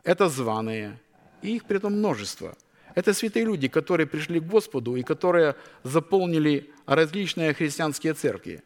[0.03, 0.99] это званые,
[1.41, 2.55] и их при этом множество.
[2.95, 8.61] Это святые люди, которые пришли к Господу и которые заполнили различные христианские церкви.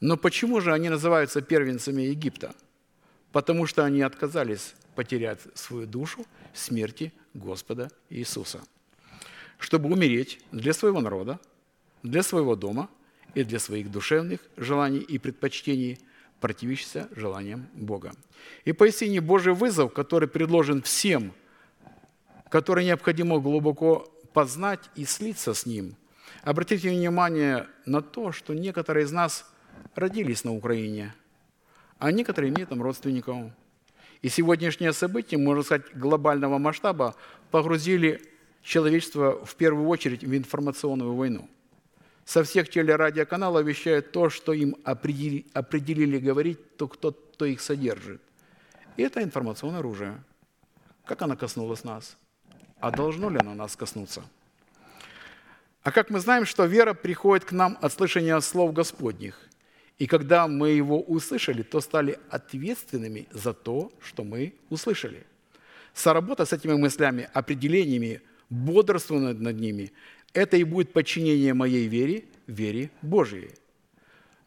[0.00, 2.54] Но почему же они называются первенцами Египта?
[3.32, 8.60] Потому что они отказались потерять свою душу в смерти Господа Иисуса,
[9.58, 11.38] чтобы умереть для своего народа,
[12.02, 12.88] для своего дома–
[13.38, 15.98] и для своих душевных желаний и предпочтений,
[16.40, 18.12] противишься желаниям Бога.
[18.64, 21.32] И поистине Божий вызов, который предложен всем,
[22.48, 25.96] который необходимо глубоко познать и слиться с Ним,
[26.42, 29.50] Обратите внимание на то, что некоторые из нас
[29.94, 31.14] родились на Украине,
[31.98, 33.52] а некоторые имеют там родственников.
[34.22, 37.14] И сегодняшнее событие, можно сказать, глобального масштаба
[37.50, 38.22] погрузили
[38.62, 41.48] человечество в первую очередь в информационную войну.
[42.28, 48.20] Со всех телерадиоканалов вещают то, что им определили, определили говорить, то кто, кто их содержит.
[48.98, 50.22] И это информационное оружие.
[51.06, 52.18] Как оно коснулось нас?
[52.80, 54.22] А должно ли оно нас коснуться?
[55.82, 59.48] А как мы знаем, что вера приходит к нам от слышания слов Господних.
[59.96, 65.26] И когда мы его услышали, то стали ответственными за то, что мы услышали.
[65.94, 68.20] Соработа с этими мыслями, определениями,
[68.50, 69.92] бодрствуя над ними,
[70.32, 73.50] это и будет подчинение моей вере, вере Божьей.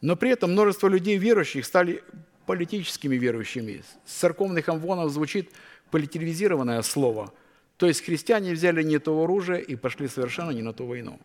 [0.00, 2.02] Но при этом множество людей верующих стали
[2.46, 3.82] политическими верующими.
[4.04, 5.50] С церковных амвонов звучит
[5.90, 7.32] политизированное слово.
[7.76, 11.18] То есть христиане взяли не то оружие и пошли совершенно не на ту войну.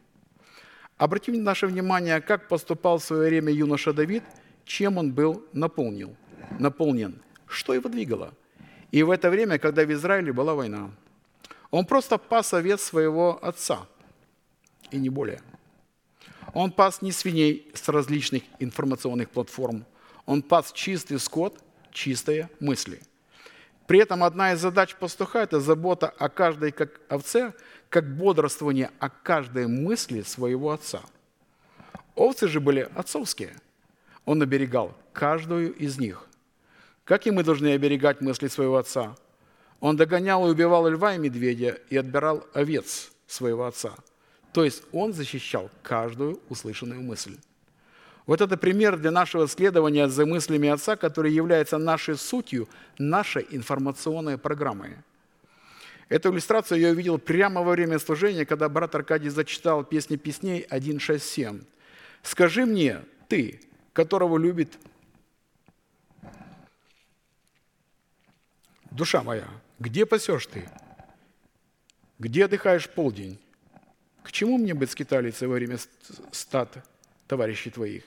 [0.97, 4.24] Обратим наше внимание, как поступал в свое время юноша Давид,
[4.66, 6.16] чем он был наполнил,
[6.60, 8.34] наполнен, что его двигало.
[8.91, 10.91] И в это время, когда в Израиле была война,
[11.70, 13.88] он просто пас овец своего отца,
[14.92, 15.42] и не более.
[16.54, 19.86] Он пас не свиней с различных информационных платформ,
[20.26, 21.58] он пас чистый скот,
[21.92, 23.02] чистые мысли.
[23.88, 27.54] При этом одна из задач пастуха– это забота о каждой как овце,
[27.90, 31.02] как бодрствование о каждой мысли своего отца.
[32.16, 33.56] Овцы же были отцовские.
[34.26, 36.28] Он оберегал каждую из них.
[37.06, 39.16] Как и мы должны оберегать мысли своего отца?
[39.80, 43.96] Он догонял и убивал льва и медведя и отбирал овец своего отца.
[44.54, 47.38] То есть он защищал каждую услышанную мысль.
[48.26, 52.68] Вот это пример для нашего исследования за мыслями Отца, который является нашей сутью,
[52.98, 54.98] нашей информационной программой.
[56.10, 61.64] Эту иллюстрацию я увидел прямо во время служения, когда брат Аркадий зачитал песни песней 1.6.7.
[62.22, 63.62] «Скажи мне, ты,
[63.93, 64.78] которого любит
[68.91, 69.48] душа моя,
[69.80, 70.68] где пасешь ты?
[72.20, 73.39] Где отдыхаешь полдень?
[74.28, 75.78] К чему мне быть скиталицей во время
[76.32, 76.86] стат
[77.30, 78.03] товарищей твоих?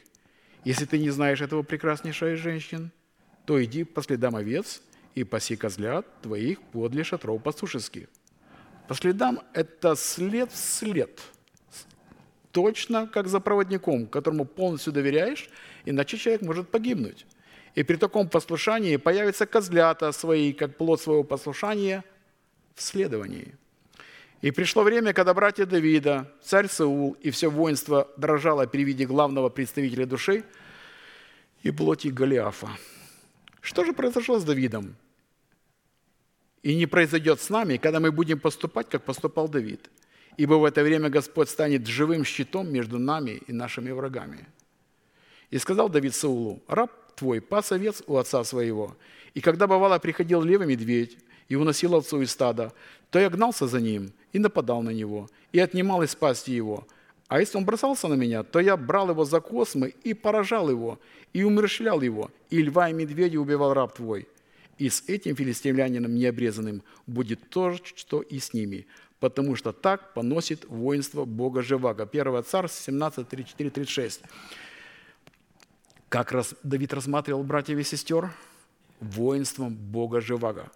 [0.64, 2.90] Если ты не знаешь этого прекраснейшей женщин,
[3.46, 4.82] то иди по следам овец
[5.14, 8.08] и паси козлят твоих подле шатров пастушеских.
[8.86, 11.22] По следам– это след в след.
[12.52, 15.48] Точно как за проводником, которому полностью доверяешь,
[15.86, 17.24] иначе человек может погибнуть.
[17.74, 22.04] И при таком послушании появятся козлята свои, как плод своего послушания
[22.74, 23.54] в следовании.
[24.41, 29.51] И пришло время, когда братья Давида, царь Саул и все воинство дрожало при виде главного
[29.51, 30.45] представителя души
[31.62, 32.68] и плоти Голиафа.
[33.61, 34.97] Что же произошло с Давидом?
[36.62, 39.91] И не произойдет с нами, когда мы будем поступать, как поступал Давид.
[40.38, 44.47] Ибо в это время Господь станет живым щитом между нами и нашими врагами.
[45.51, 48.97] И сказал Давид Саулу, раб твой пас овец у отца своего.
[49.34, 51.18] И когда бывало приходил левый медведь
[51.51, 52.72] и уносил овцу из стада,
[53.11, 56.86] то я гнался за ним и нападал на него, и отнимал из пасти его.
[57.28, 60.98] А если он бросался на меня, то я брал его за космы и поражал его,
[61.32, 64.28] и умерщвлял его, и льва и медведя убивал раб твой.
[64.78, 68.86] И с этим филистимлянином необрезанным будет то, что и с ними,
[69.18, 72.09] потому что так поносит воинство Бога Живаго.
[72.11, 74.22] 1 Царств 17, 34, 36.
[76.09, 78.30] Как раз Давид рассматривал братьев и сестер?
[79.01, 80.70] Воинством Бога Живаго.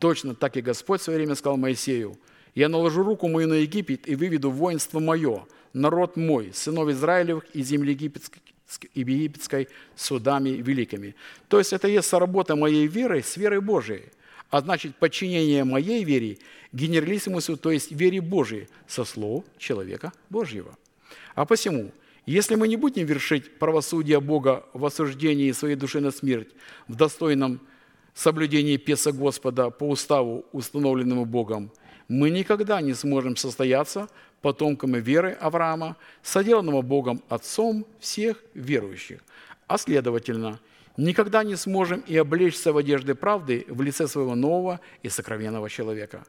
[0.00, 2.18] Точно так и Господь в свое время сказал Моисею,
[2.54, 5.44] «Я наложу руку мою на Египет и выведу воинство мое,
[5.74, 8.40] народ мой, сынов Израилевых и земли египетской,
[8.94, 11.14] египетской судами великими».
[11.48, 14.04] То есть это есть соработа моей веры с верой Божией.
[14.48, 16.38] А значит, подчинение моей вере
[16.72, 20.76] генералиссимусу, то есть вере Божией, со слов человека Божьего.
[21.34, 21.92] А посему,
[22.24, 26.48] если мы не будем вершить правосудие Бога в осуждении своей души на смерть
[26.88, 27.60] в достойном
[28.14, 31.70] соблюдении Песа Господа по уставу, установленному Богом,
[32.08, 34.08] мы никогда не сможем состояться
[34.42, 39.20] потомками веры Авраама, соделанного Богом Отцом всех верующих.
[39.68, 40.58] А следовательно,
[40.96, 46.24] никогда не сможем и облечься в одежды правды в лице своего нового и сокровенного человека.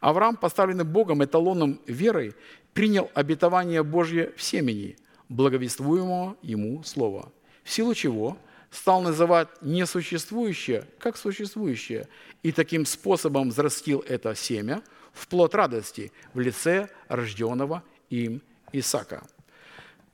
[0.00, 2.34] Авраам, поставленный Богом эталоном веры,
[2.72, 4.96] принял обетование Божье в семени,
[5.28, 7.30] благовествуемого ему слова,
[7.64, 8.38] в силу чего–
[8.72, 12.08] стал называть несуществующее как существующее,
[12.42, 18.40] и таким способом взрастил это семя в плод радости в лице рожденного им
[18.72, 19.22] Исака.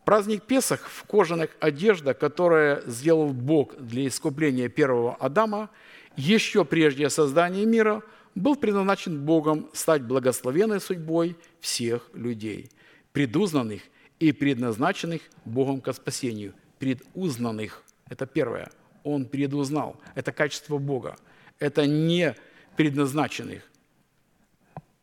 [0.04, 5.70] Праздник Песах в кожаных одеждах, которые сделал Бог для искупления первого Адама,
[6.16, 8.02] еще прежде создания мира,
[8.34, 12.70] был предназначен Богом стать благословенной судьбой всех людей,
[13.12, 13.82] предузнанных
[14.18, 16.54] и предназначенных Богом к спасению.
[16.78, 18.70] Предузнанных– это первое.
[19.04, 20.00] Он предузнал.
[20.14, 21.16] Это качество Бога.
[21.58, 22.34] Это не
[22.76, 23.62] предназначенных.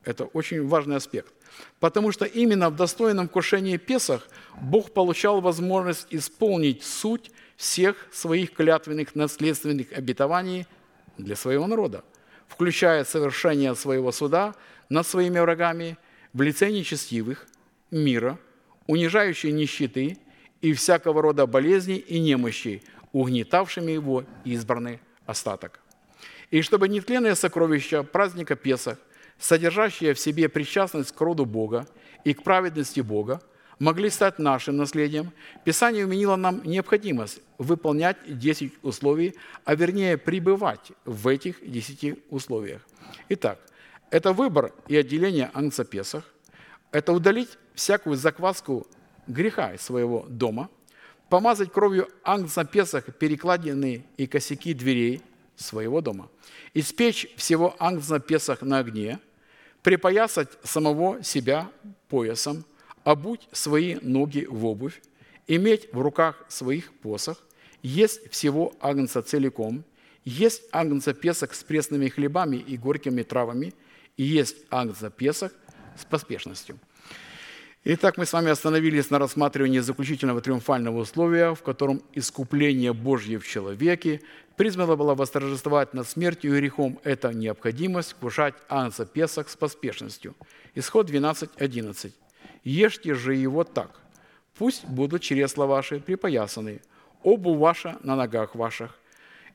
[0.03, 1.33] Это очень важный аспект.
[1.79, 4.27] Потому что именно в достойном кушении Песах
[4.61, 10.67] Бог получал возможность исполнить суть всех своих клятвенных наследственных обетований
[11.17, 12.03] для своего народа,
[12.47, 14.53] включая совершение своего суда
[14.89, 15.97] над своими врагами
[16.33, 17.47] в лице нечестивых,
[17.91, 18.37] мира,
[18.87, 20.17] унижающей нищеты
[20.61, 25.79] и всякого рода болезней и немощей, угнетавшими его избранный остаток.
[26.51, 28.97] И чтобы нетленное сокровище праздника Песах,
[29.39, 31.87] содержащее в себе причастность к роду Бога
[32.23, 33.41] и к праведности Бога,
[33.79, 35.31] могли стать нашим наследием,
[35.63, 39.35] Писание уменило нам необходимость выполнять 10 условий,
[39.65, 42.81] а вернее пребывать в этих 10 условиях.
[43.29, 43.59] Итак,
[44.11, 46.23] это выбор и отделение Агнца Песах,
[46.91, 48.87] это удалить всякую закваску
[49.27, 50.69] греха из своего дома,
[51.29, 55.21] помазать кровью Агнца Песах перекладины и косяки дверей
[55.55, 56.29] своего дома,
[56.73, 59.19] испечь всего Агнца Песах на огне,
[59.83, 61.69] припоясать самого себя
[62.07, 62.65] поясом–
[63.05, 65.01] обуть свои ноги в обувь,
[65.47, 67.41] иметь в руках своих посох,
[67.81, 69.85] есть всего агнца целиком,
[70.25, 73.73] есть агнца песок с пресными хлебами и горькими травами,
[74.17, 75.53] и есть агнца песок
[75.97, 76.79] с поспешностью.
[77.87, 83.47] Итак, мы с вами остановились на рассматривании заключительного триумфального условия, в котором искупление Божье в
[83.47, 84.21] человеке
[84.55, 86.99] призвано было восторжествовать над смертью и грехом.
[87.03, 90.33] Это необходимость кушать агнца песок с поспешностью.
[90.73, 92.11] Исход 12.11.
[92.63, 93.99] Ешьте же его так.
[94.57, 96.81] Пусть будут чресла ваши припоясаны,
[97.21, 98.97] обувь ваша на ногах ваших,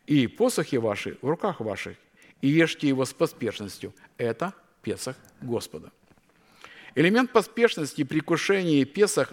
[0.07, 1.97] и посохи ваши в руках ваших,
[2.43, 3.93] и ешьте его с поспешностью.
[4.19, 5.91] Это Песах Господа.
[6.95, 9.33] Элемент поспешности при кушении Песах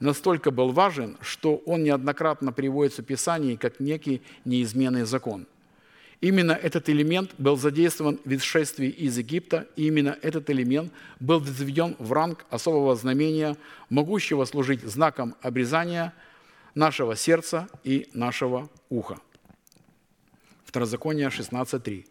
[0.00, 5.46] настолько был важен, что он неоднократно приводится в Писании как некий неизменный закон–
[6.20, 11.94] Именно этот элемент был задействован в исшествии из Египта, и именно этот элемент был возведен
[12.00, 13.56] в ранг особого знамения,
[13.88, 16.12] могущего служить знаком обрезания
[16.74, 19.18] нашего сердца и нашего уха.
[20.64, 22.04] Второзаконие 16.3.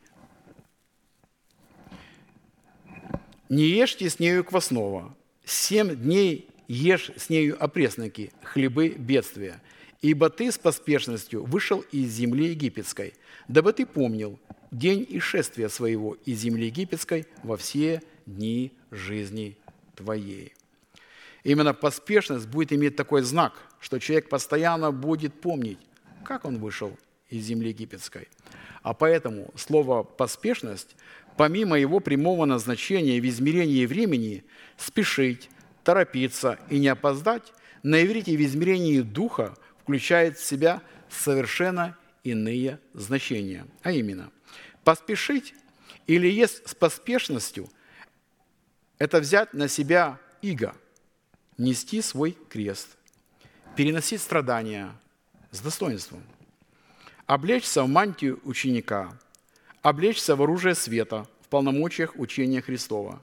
[3.49, 9.61] «Не ешьте с нею квасного, семь дней ешь с нею опресноки, хлебы бедствия,
[10.01, 13.13] ибо ты с поспешностью вышел из земли египетской–
[13.47, 14.39] дабы ты помнил
[14.71, 19.57] день и шествия своего из земли египетской во все дни жизни
[19.95, 20.53] твоей».
[21.43, 25.79] Именно поспешность будет иметь такой знак, что человек постоянно будет помнить,
[26.25, 26.97] как он вышел
[27.29, 28.27] из земли египетской.
[28.81, 30.97] А поэтому слово «поспешность»,
[31.37, 34.43] помимо его прямого назначения в измерении времени,
[34.75, 35.49] спешить,
[35.83, 43.65] торопиться и не опоздать, на иврите в измерении духа включает в себя совершенно иные значения.
[43.83, 44.31] А именно,
[44.83, 45.53] поспешить
[46.07, 47.69] или есть с поспешностью–
[48.97, 50.75] это взять на себя иго,
[51.57, 52.97] нести свой крест,
[53.75, 54.91] переносить страдания
[55.51, 56.23] с достоинством,
[57.27, 59.17] облечься в мантию ученика,
[59.87, 63.21] облечься в оружие света в полномочиях учения Христова,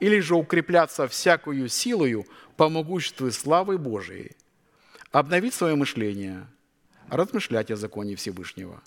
[0.00, 2.24] или же укрепляться всякую силою
[2.56, 4.32] по могуществу славы Божией,
[5.12, 6.46] обновить свое мышление–
[7.10, 8.82] размышлять о законе Всевышнего,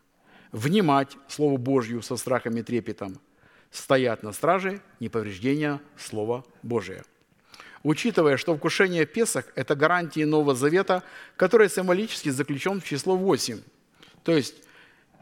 [0.51, 3.19] внимать Слову Божью со страхом и трепетом,
[3.69, 7.03] стоять на страже неповреждения Слова Божия.
[7.83, 11.03] Учитывая, что вкушение Песах– это гарантия Нового Завета,
[11.35, 13.61] который символически заключен в число 8.
[14.23, 14.55] То есть,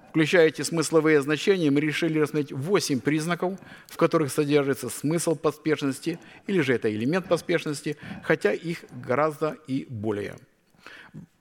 [0.09, 6.61] включая эти смысловые значения, мы решили рассмотреть 8 признаков, в которых содержится смысл поспешности, или
[6.61, 10.35] же это элемент поспешности, хотя их гораздо и более–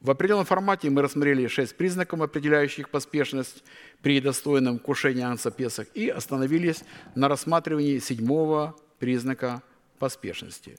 [0.01, 3.65] в определенном формате мы рассмотрели шесть признаков, определяющих поспешность
[4.01, 9.63] при достойном кушении Анса Песах, и остановились на рассматривании седьмого признака
[9.99, 10.79] поспешности.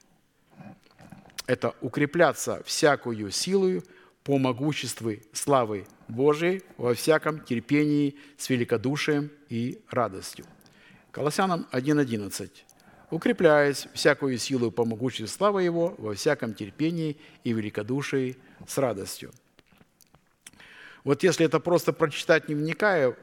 [1.46, 3.82] Это укрепляться всякую силою
[4.24, 10.44] по могуществу славы Божией во всяком терпении с великодушием и радостью.
[11.10, 12.50] Колоссянам 1.11
[13.10, 19.32] укрепляясь всякую силу по могуществу славы Его во всяком терпении и великодушии с радостью.
[21.04, 23.16] Вот если это просто прочитать, не вникая,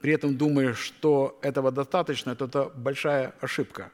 [0.00, 3.92] при этом думая, что этого достаточно, то это большая ошибка.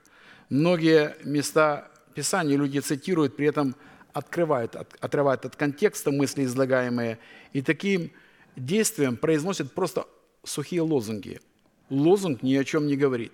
[0.49, 3.77] Многие места Писания люди цитируют, при этом
[4.19, 7.19] открывают, отрывают от контекста мысли излагаемые,
[7.53, 8.11] и таким
[8.57, 10.07] действием произносят просто
[10.45, 11.41] сухие лозунги.
[11.89, 13.33] Лозунг ни о чем не говорит.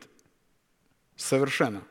[1.17, 1.83] Совершенно.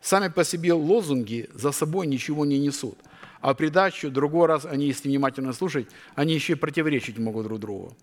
[0.00, 2.98] Сами по себе лозунги за собой ничего не несут.
[3.40, 7.96] а придачу другой раз они, если внимательно слушать, они еще и противоречить могут друг другу,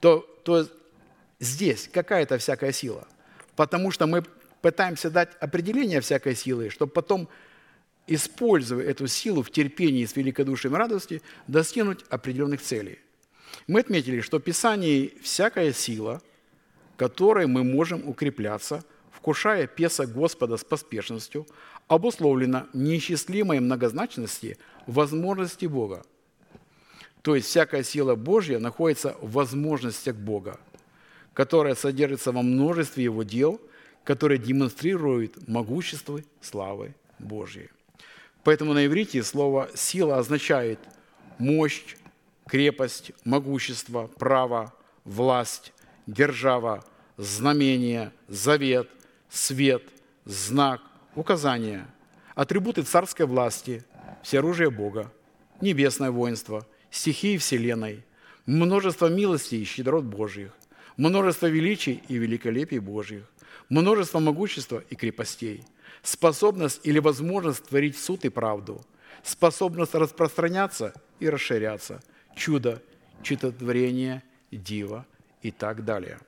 [0.00, 0.68] то, то
[1.40, 3.08] здесь какая-то всякая сила.
[3.56, 4.22] Потому что мы
[4.60, 7.28] пытаемся дать определение всякой силы, чтобы потом,
[8.06, 12.98] используя эту силу в терпении с великодушием радости, достигнуть определенных целей.
[13.66, 16.20] Мы отметили, что в Писании всякая сила,
[16.96, 21.46] которой мы можем укрепляться, вкушая песа Господа с поспешностью,
[21.88, 26.04] обусловлена неисчислимой многозначности возможности Бога.
[27.22, 30.58] То есть всякая сила Божья находится в возможностях Бога,
[31.34, 33.60] которая содержится во множестве Его дел,
[34.02, 37.70] которые демонстрируют могущество славы Божьей.
[38.44, 40.78] Поэтому на иврите слово «сила» означает
[41.38, 41.96] мощь,
[42.46, 44.72] крепость, могущество, право,
[45.04, 45.72] власть,
[46.06, 46.84] держава,
[47.16, 48.88] знамение, завет,
[49.28, 49.82] свет,
[50.24, 50.80] знак,
[51.14, 51.86] указание,
[52.34, 53.84] атрибуты царской власти,
[54.22, 55.12] всеоружие Бога,
[55.60, 58.04] небесное воинство, стихии Вселенной,
[58.46, 60.52] множество милостей и щедрот Божьих,
[60.96, 63.24] множество величий и великолепий Божьих,
[63.68, 65.64] множество могущества и крепостей,
[66.02, 68.84] способность или возможность творить суд и правду,
[69.22, 72.02] способность распространяться и расширяться,
[72.34, 72.82] чудо,
[73.22, 75.06] чудотворение, диво
[75.42, 76.18] и так далее.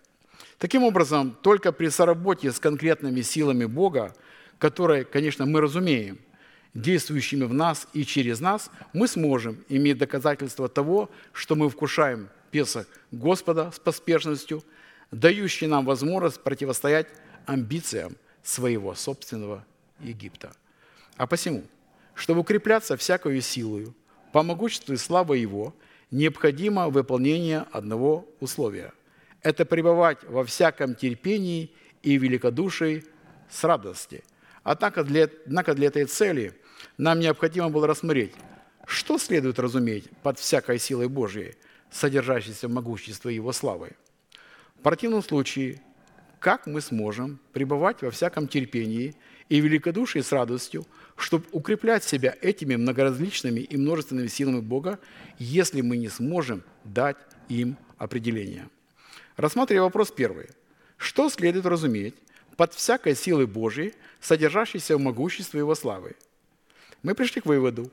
[0.59, 4.15] Таким образом, только при соработе с конкретными силами Бога,
[4.59, 6.19] которые, конечно, мы разумеем,
[6.73, 12.87] действующими в нас и через нас, мы сможем иметь доказательство того, что мы вкушаем Песах
[13.11, 14.63] Господа с поспешностью,
[15.11, 17.09] дающий нам возможность противостоять
[17.47, 19.65] амбициям своего собственного
[19.99, 20.53] Египта.
[21.17, 21.65] А посему,
[22.15, 23.95] чтобы укрепляться всякою силою,
[24.33, 25.75] по могуществу и славе Его,
[26.13, 28.93] необходимо выполнение одного условия–
[29.45, 31.71] это пребывать во всяком терпении
[32.03, 33.05] и великодушии
[33.49, 34.25] с радости.
[34.63, 36.55] Однако для, однако для этой цели
[36.97, 38.33] нам необходимо было рассмотреть,
[38.87, 41.57] что следует разуметь под всякой силой Божьей,
[41.91, 43.93] содержащейся в могуществе Его славы.
[44.77, 45.83] В противном случае,
[46.45, 49.15] как мы сможем пребывать во всяком терпении
[49.49, 50.87] и великодушии с радостью,
[51.17, 54.99] чтобы укреплять себя этими многоразличными и множественными силами Бога,
[55.39, 57.17] если мы не сможем дать
[57.49, 58.69] им определение?
[59.39, 60.51] Рассматривая вопрос первый.
[60.99, 62.15] Что следует разуметь
[62.59, 66.15] под всякой силой Божией, содержащейся в могуществе Его славы?
[67.03, 67.91] Мы пришли к выводу,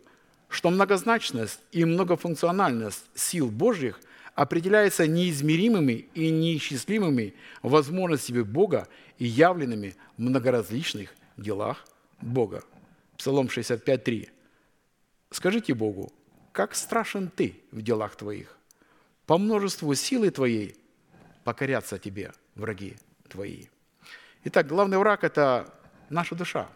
[0.49, 4.01] что многозначность и многофункциональность сил Божьих
[4.35, 11.85] определяется неизмеримыми и неисчислимыми возможностями Бога и явленными в многоразличных делах
[12.21, 12.63] Бога.
[13.17, 14.29] Псалом 65.3.
[15.31, 16.11] «Скажите Богу,
[16.51, 18.57] как страшен Ты в делах Твоих?
[19.25, 20.75] По множеству силы Твоей
[21.43, 22.95] покорятся тебе враги
[23.29, 23.65] твои.
[24.43, 25.73] Итак, главный враг– это
[26.09, 26.69] наша душа,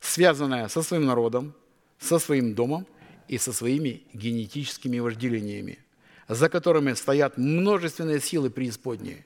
[0.00, 1.54] связанная со своим народом,
[1.98, 2.86] со своим домом
[3.28, 5.78] и со своими генетическими вожделениями,
[6.28, 9.24] за которыми стоят множественные силы преисподней.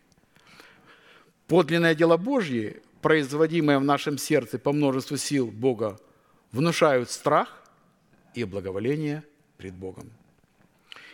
[1.46, 5.98] Подлинное дело Божье, производимое в нашем сердце по множеству сил Бога,
[6.52, 7.62] внушают страх
[8.34, 9.22] и благоволение
[9.56, 10.10] пред Богом.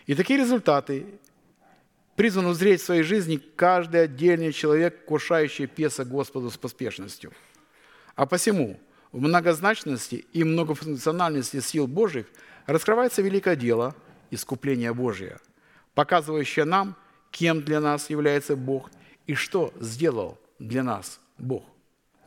[0.07, 1.07] И такие результаты
[2.17, 7.33] призван узреть в своей жизни каждый отдельный человек, кушающий песа Господу с поспешностью.
[8.15, 8.79] А посему
[9.13, 12.27] в многозначности и многофункциональности сил Божьих
[12.67, 13.95] раскрывается великое дело
[14.31, 15.39] искупления Божия,
[15.95, 16.97] показывающее нам,
[17.31, 18.91] кем для нас является Бог
[19.27, 21.65] и что сделал для нас Бог.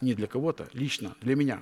[0.02, 1.60] Не для кого-то, лично для меня.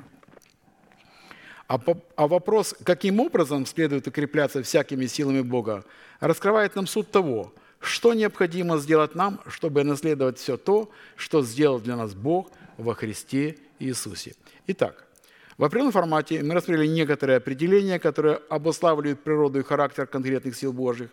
[1.67, 1.79] А,
[2.15, 5.85] а вопрос, каким образом следует укрепляться всякими силами Бога,
[6.19, 11.97] раскрывает нам суть того– что необходимо сделать нам, чтобы наследовать все то, что сделал для
[11.97, 14.35] нас Бог во Христе Иисусе?
[14.67, 15.05] Итак,
[15.57, 21.09] в определенном формате мы рассмотрели некоторые определения, которые обуславливают природу и характер конкретных сил Божьих,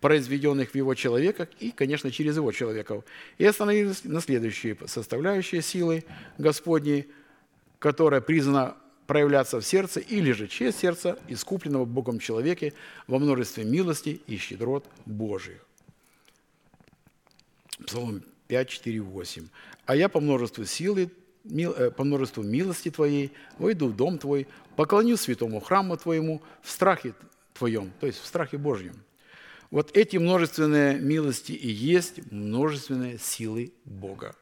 [0.00, 3.04] произведенных в его человеках и, конечно, через его человеков.
[3.38, 6.04] И остановились на следующие составляющие силы
[6.38, 7.08] Господней,
[7.78, 8.76] которая признана
[9.06, 12.72] проявляться в сердце или же через сердце искупленного Богом человеке
[13.06, 15.58] во множестве милости и щедрот Божьих.
[17.84, 19.48] Псалом 5, 4, 8.
[19.86, 21.10] «А я по множеству силы,
[21.44, 24.46] э, по множеству милости Твоей войду в дом Твой,
[24.76, 27.14] поклоню святому храму Твоему в страхе
[27.54, 28.94] Твоем», то есть в страхе Божьем.
[29.70, 34.34] Вот эти множественные милости и есть множественные силы Бога.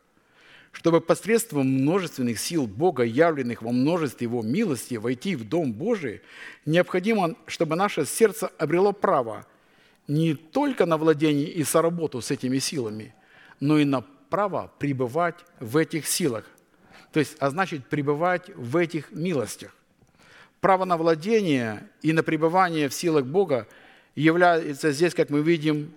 [0.72, 6.22] Чтобы посредством множественных сил Бога, явленных во множестве Его милости, войти в Дом Божий,
[6.64, 9.46] необходимо, чтобы наше сердце обрело право
[10.06, 13.14] не только на владение и соработу с этими силами,
[13.60, 14.00] но и на
[14.30, 16.46] право пребывать в этих силах.
[17.12, 19.74] То есть, а значит, пребывать в этих милостях.
[20.60, 23.68] Право на владение и на пребывание в силах Бога
[24.22, 25.92] является здесь, как мы видим,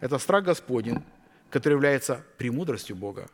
[0.00, 1.02] это страх Господень,
[1.50, 3.28] который является премудростью Бога,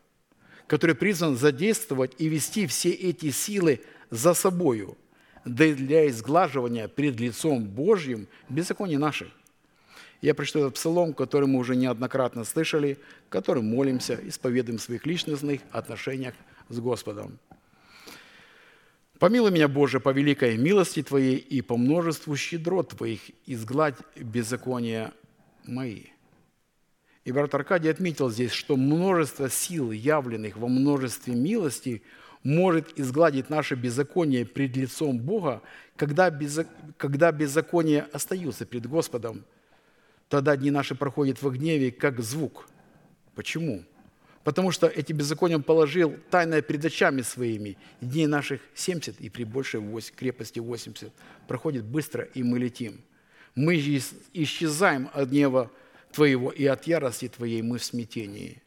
[0.66, 3.80] который призван задействовать и вести все эти силы
[4.10, 4.96] за собою,
[5.44, 9.28] да для изглаживания пред лицом Божьим беззакония наших.
[10.20, 12.98] Я прочитаю этот псалом, который мы уже неоднократно слышали,
[13.30, 16.34] которым молимся, исповедуем в своих личностных отношениях
[16.68, 17.38] с Господом.
[19.20, 25.12] Помилуй меня, Боже, по великой милости Твоей и по множеству щедрот Твоих, изгладь беззакония
[25.66, 26.04] мои».
[27.26, 32.02] И брат Аркадий отметил здесь, что множество сил, явленных во множестве милости,
[32.44, 35.60] может изгладить наше беззаконие пред лицом Бога,
[35.96, 36.66] когда, беззак...
[36.96, 39.44] когда беззакония остаются пред Господом.
[40.30, 42.70] Тогда дни наши проходят в гневе, как звук.
[43.34, 43.84] Почему?
[44.44, 47.76] Потому что эти беззакония он положил тайное пред очами своими.
[48.00, 49.82] Дней наших 70 и при большей
[50.16, 51.12] крепости 80.
[51.46, 53.00] Проходит быстро, и мы летим.
[53.54, 55.70] Мы исчезаем от гнева
[56.12, 58.62] Твоего, и от ярости Твоей мы в смятении.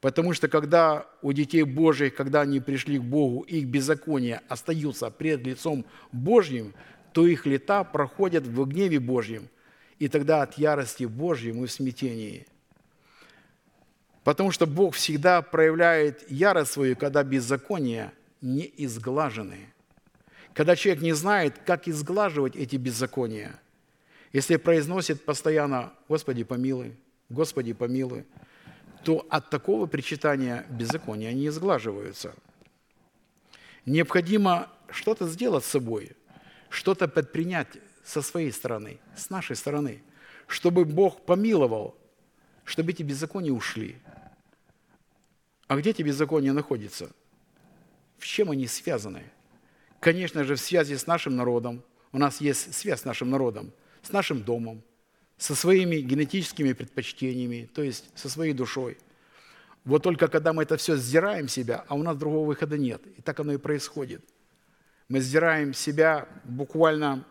[0.00, 5.44] Потому что когда у детей Божьих, когда они пришли к Богу, их беззакония остаются пред
[5.46, 6.74] лицом Божьим,
[7.12, 9.48] то их лета проходят в гневе Божьем,
[9.98, 12.46] и тогда от ярости Божьей мы в смятении–
[14.24, 19.68] Потому что Бог всегда проявляет ярость свою, когда беззакония не изглажены.
[20.54, 23.60] Когда человек не знает, как изглаживать эти беззакония.
[24.32, 26.96] Если произносит постоянно «Господи, помилуй»,
[27.28, 28.24] «Господи, помилуй»,
[29.04, 32.34] то от такого причитания беззакония не изглаживаются.
[33.84, 36.12] Необходимо что-то сделать с собой,
[36.70, 37.68] что-то предпринять
[38.02, 40.02] со своей стороны, с нашей стороны,
[40.46, 41.94] чтобы Бог помиловал,
[42.64, 43.98] чтобы эти беззакония ушли–
[45.66, 47.10] а где эти беззакония находятся?
[48.18, 49.24] В чем они связаны?
[50.00, 51.82] Конечно же, в связи с нашим народом.
[52.12, 53.72] У нас есть связь с нашим народом,
[54.02, 54.82] с нашим домом,
[55.36, 58.98] со своими генетическими предпочтениями, то есть со своей душой.
[59.84, 63.02] Вот только когда мы это все сдираем себя, а у нас другого выхода нет.
[63.18, 64.24] И так оно и происходит.
[65.08, 67.26] Мы сдираем себя буквально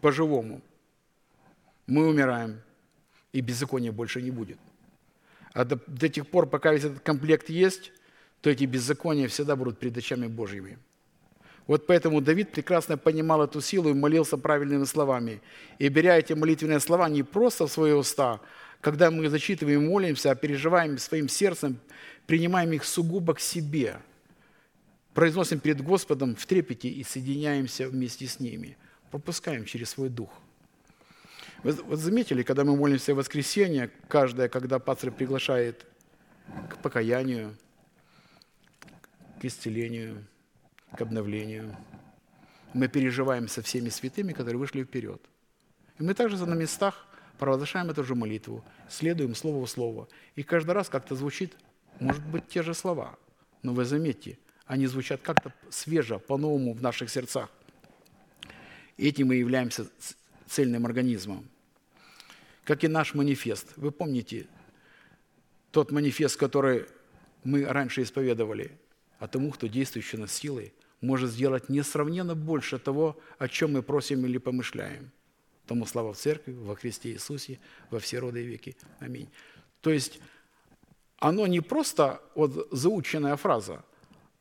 [0.00, 0.60] по-живому.
[1.86, 2.60] Мы умираем,
[3.32, 4.58] и беззакония больше не будет.
[5.54, 7.92] А до, до тех пор, пока весь этот комплект есть,
[8.42, 10.78] то эти беззакония всегда будут перед очами Божьими.
[11.66, 15.40] Вот поэтому Давид прекрасно понимал эту силу и молился правильными словами.
[15.78, 18.40] И беря эти молитвенные слова не просто в свои уста,
[18.82, 21.78] когда мы зачитываем молимся, а переживаем своим сердцем,
[22.26, 23.96] принимаем их сугубо к себе,
[25.14, 28.76] произносим перед Господом в трепете и соединяемся вместе с ними,
[29.10, 30.30] пропускаем через свой дух.
[31.64, 35.86] Вы, вы заметили, когда мы молимся в воскресенье, каждое, когда пастор приглашает
[36.68, 37.56] к покаянию,
[39.40, 40.26] к исцелению,
[40.94, 41.74] к обновлению,
[42.74, 45.22] мы переживаем со всеми святыми, которые вышли вперед.
[45.98, 47.06] И мы также на местах
[47.38, 50.06] провозглашаем эту же молитву, следуем слово в слово.
[50.34, 51.56] И каждый раз как-то звучит,
[51.98, 53.18] может быть, те же слова.
[53.62, 57.48] Но вы заметьте, они звучат как-то свеже, по-новому в наших сердцах.
[58.98, 59.86] Этим мы являемся
[60.46, 61.48] цельным организмом
[62.64, 63.72] как и наш манифест.
[63.76, 64.46] Вы помните
[65.70, 66.86] тот манифест, который
[67.44, 68.78] мы раньше исповедовали,
[69.18, 74.24] а тому, кто действующий над силой, может сделать несравненно больше того, о чем мы просим
[74.24, 75.10] или помышляем.
[75.66, 77.58] Тому слава в Церкви, во Христе Иисусе,
[77.90, 78.76] во все роды и веки.
[78.98, 79.28] Аминь.
[79.80, 80.20] То есть
[81.18, 83.84] оно не просто вот заученная фраза,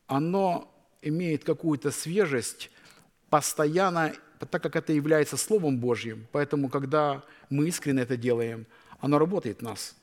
[0.07, 2.71] оно имеет какую-то свежесть,
[3.29, 6.27] постоянно так как это является Словом Божьим.
[6.31, 8.65] Поэтому, когда мы искренне это делаем,
[8.99, 9.95] оно работает в нас.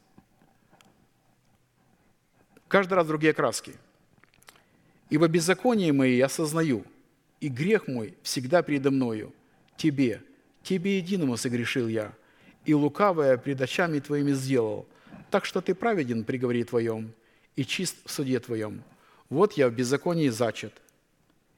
[2.69, 3.75] Каждый раз другие краски.
[5.09, 6.85] «Ибо беззаконие мои я осознаю,
[7.41, 9.33] и грех мой всегда передо мною.
[9.77, 10.23] Тебе,
[10.63, 12.13] Тебе единому согрешил я,
[12.65, 14.87] и лукавое пред очами Твоими сделал,
[15.31, 17.13] так что Ты праведен при говоре Твоем
[17.57, 18.85] и чист в суде Твоем.
[19.31, 20.75] Вот я в беззаконии зачат,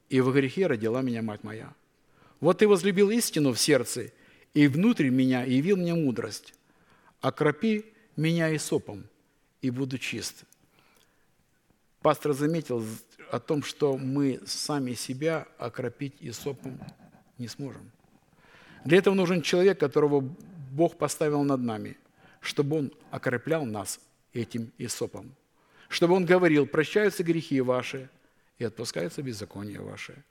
[0.08, 1.74] и в грехе родила меня мать моя».
[2.42, 4.10] Вот ты возлюбил истину в сердце,
[4.52, 6.54] и внутрь меня явил мне мудрость.
[7.20, 7.84] Окропи
[8.16, 9.04] меня и сопом,
[9.60, 10.42] и буду чист.
[12.00, 12.84] Пастор заметил
[13.30, 16.80] о том, что мы сами себя окропить и сопом
[17.38, 17.92] не сможем.
[18.84, 20.20] Для этого нужен человек, которого
[20.72, 21.96] Бог поставил над нами,
[22.40, 24.00] чтобы он окроплял нас
[24.32, 25.32] этим сопом,
[25.88, 28.10] Чтобы он говорил, прощаются грехи ваши
[28.58, 30.24] и отпускаются беззакония ваши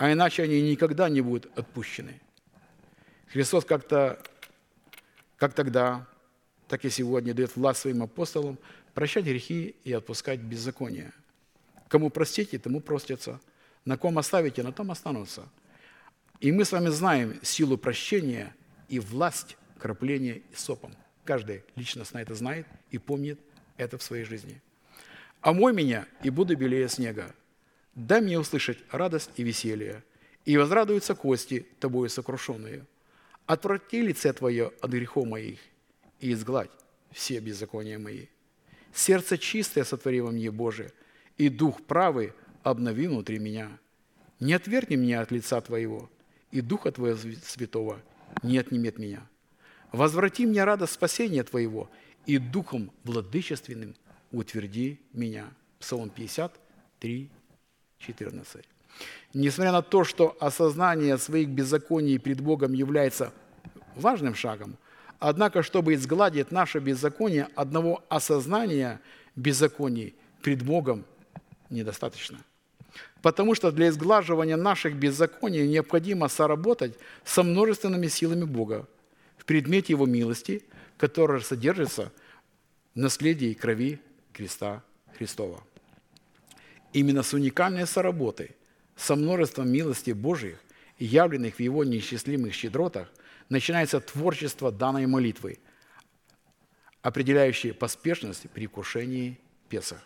[0.00, 2.18] а иначе они никогда не будут отпущены.
[3.26, 4.18] Христос как-то,
[5.36, 6.06] как тогда,
[6.68, 8.58] так и сегодня дает власть своим апостолам
[8.94, 11.12] прощать грехи и отпускать беззаконие.
[11.88, 13.42] Кому простите, тому простятся.
[13.84, 15.46] На ком оставите, на том останутся.
[16.40, 18.56] И мы с вами знаем силу прощения
[18.88, 20.96] и власть крапления сопом.
[21.26, 23.38] Каждый личностно это знает и помнит
[23.76, 24.62] это в своей жизни.
[25.42, 27.34] «Омой меня, и буду белее снега.
[27.94, 30.04] Дай мне услышать радость и веселье,
[30.44, 32.86] и возрадуются кости, тобою сокрушенные.
[33.46, 35.58] Отврати лице Твое от грехов моих,
[36.20, 36.70] и изгладь
[37.10, 38.26] все беззакония мои.
[38.92, 40.92] Сердце чистое сотвори во мне, Боже,
[41.36, 43.70] и дух правый обнови внутри меня.
[44.38, 46.10] Не отвергни меня от лица Твоего,
[46.50, 48.00] и Духа Твоего Святого
[48.42, 49.26] не отнимет меня.
[49.92, 51.90] Возврати мне радость спасения Твоего,
[52.26, 53.94] и Духом владычественным
[54.30, 55.52] утверди меня.
[55.78, 57.30] Псалом 53,
[58.00, 58.64] 14.
[59.34, 63.32] Несмотря на то, что осознание своих беззаконий пред Богом является
[63.94, 64.76] важным шагом,
[65.18, 69.00] однако, чтобы изгладить наше беззаконие, одного осознания
[69.36, 71.04] беззаконий пред Богом
[71.70, 72.38] недостаточно.
[73.22, 78.88] Потому что для изглаживания наших беззаконий необходимо соработать со множественными силами Бога
[79.36, 80.62] в предмете Его милости,
[80.96, 82.12] которая содержится
[82.94, 84.00] в наследии крови
[84.32, 84.82] креста
[85.16, 85.62] Христова.
[86.92, 88.56] Именно с уникальной соработой,
[88.96, 90.58] со множеством милостей Божьих,
[90.98, 93.12] явленных в Его неисчислимых щедротах,
[93.48, 95.58] начинается творчество данной молитвы,
[97.02, 99.38] определяющее поспешность при вкушении
[99.68, 100.04] Песах.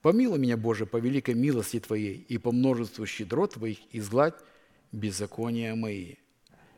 [0.00, 4.34] Помилуй меня, Боже, по великой милости Твоей и по множеству щедрот Твоих изгладь
[4.92, 6.16] беззакония мои.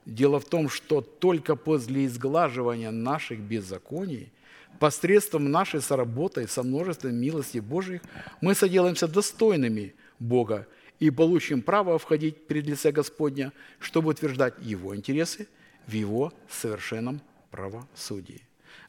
[0.06, 4.32] Дело в том, что только после изглаживания наших беззаконий,
[4.78, 8.02] посредством нашей соработы со множеством милости Божьих,
[8.40, 10.66] мы соделаемся достойными Бога
[10.98, 15.48] и получим право входить перед лице Господня, чтобы утверждать Его интересы
[15.86, 17.20] в Его совершенном
[17.50, 18.42] правосудии.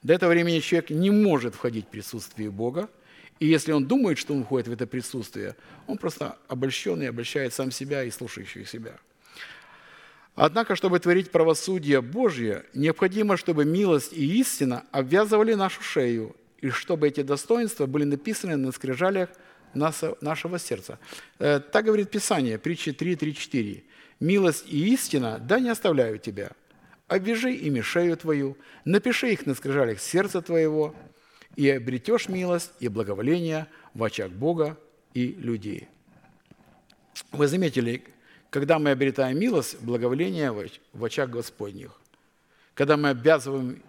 [0.03, 2.89] До этого времени человек не может входить в присутствие Бога,
[3.39, 5.55] и если он думает, что он входит в это присутствие,
[5.85, 8.97] он просто обольщенный, обольщает сам себя и слушающих себя.
[10.37, 17.07] Однако, чтобы творить правосудие Божье, необходимо, чтобы милость и истина обвязывали нашу шею, и чтобы
[17.07, 19.29] эти достоинства были написаны на скрижалях
[19.73, 20.99] нашего сердца.
[21.39, 23.83] Э, так говорит Писание, притча 3.3.4.
[24.19, 26.51] «Милость и истина, да не оставляют тебя.
[27.07, 30.95] Обвяжи ими шею твою, напиши их на скрижалях сердца твоего,
[31.55, 33.65] и обретешь милость и благоволение
[33.95, 34.77] в очах Бога
[35.15, 35.87] и людей».
[37.31, 38.03] Вы заметили,
[38.49, 40.51] когда мы обретаем милость, благоволение
[40.93, 41.91] в очах Господних,
[42.73, 43.81] когда мы обвязываем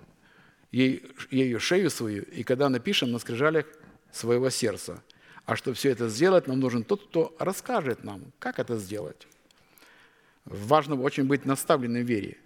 [0.72, 3.66] ей, ею шею свою, и когда напишем на скрижалях
[4.12, 5.02] своего сердца–
[5.48, 9.26] а чтобы все это сделать, нам нужен тот, кто расскажет нам, как это сделать.
[10.44, 12.36] Важно очень быть наставленным в вере.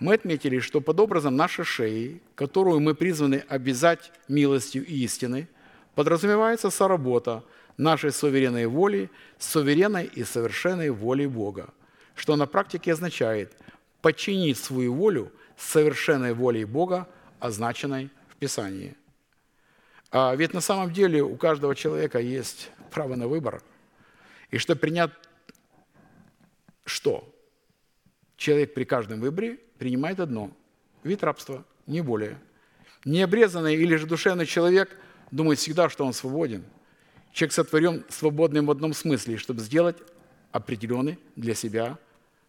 [0.00, 5.46] Мы отметили, что под образом нашей шеи, которую мы призваны обязать милостью и истиной,
[5.94, 7.44] подразумевается соработа
[7.78, 11.72] нашей суверенной воли с суверенной и совершенной волей Бога,
[12.14, 13.56] что на практике означает
[14.02, 17.08] подчинить свою волю совершенной волей Бога,
[17.40, 18.94] означенной в Писании–
[20.10, 23.62] а ведь на самом деле у каждого человека есть право на выбор.
[24.50, 25.10] И что принять
[26.84, 27.30] что?
[28.36, 30.50] Человек при каждом выборе принимает одно–
[31.02, 32.38] вид рабства, не более.
[33.04, 34.96] Необрезанный или же душевный человек
[35.30, 36.64] думает всегда, что он свободен.
[37.38, 39.96] Человек сотворен свободным в одном смысле, чтобы сделать
[40.50, 41.96] определенный для себя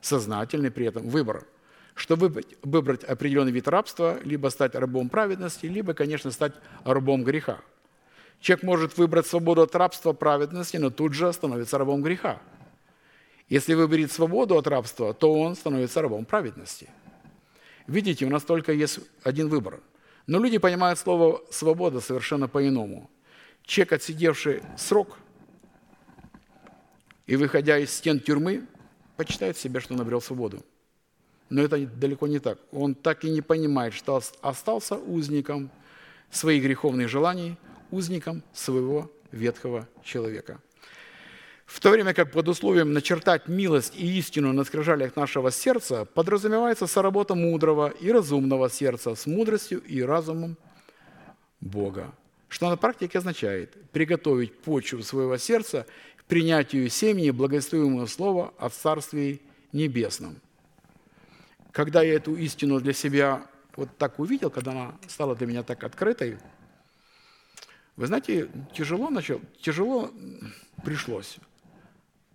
[0.02, 1.46] сознательный при этом выбор–
[1.94, 6.54] чтобы выбрать определенный вид рабства, либо стать рабом праведности, либо, конечно, стать
[6.84, 7.60] рабом греха.
[8.40, 12.42] Человек может выбрать свободу от рабства праведности, но тут же становится рабом греха.
[13.48, 16.90] Если выберет свободу от рабства, то он становится рабом праведности.
[17.86, 19.82] Видите, у нас только есть один выбор.
[20.26, 23.08] Но люди понимают слово «свобода» совершенно по-иному.
[23.70, 25.20] Человек, отсидевший срок
[27.28, 28.66] и выходя из стен тюрьмы,
[29.16, 30.66] почитает себе, что он обрел свободу.
[31.50, 32.58] Но это далеко не так.
[32.72, 35.70] Он так и не понимает, что остался узником
[36.32, 37.58] своих греховных желаний,
[37.92, 40.60] узником своего ветхого человека.
[41.68, 46.88] В то время как под условием начертать милость и истину на скрижалях нашего сердца подразумевается
[46.88, 50.58] соработа мудрого и разумного сердца с мудростью и разумом
[51.62, 52.16] Бога,
[52.50, 55.86] что на практике означает приготовить почву своего сердца
[56.18, 59.40] к принятию семени благословимого слова о Царстве
[59.72, 60.42] Небесном–
[61.72, 65.84] когда я эту истину для себя вот так увидел, когда она стала для меня так
[65.84, 66.38] открытой,
[67.96, 70.12] вы знаете, тяжело начал, тяжело
[70.84, 71.38] пришлось.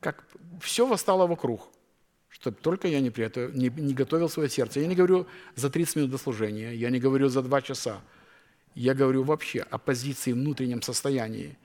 [0.00, 0.24] Как
[0.60, 1.68] все восстало вокруг,
[2.28, 4.80] чтобы только я не, приготовил, не, не готовил свое сердце.
[4.80, 5.26] Я не говорю
[5.56, 8.00] за 30 минут до служения, я не говорю за 2 часа.
[8.74, 11.56] Я говорю вообще о позиции, внутреннем состоянии.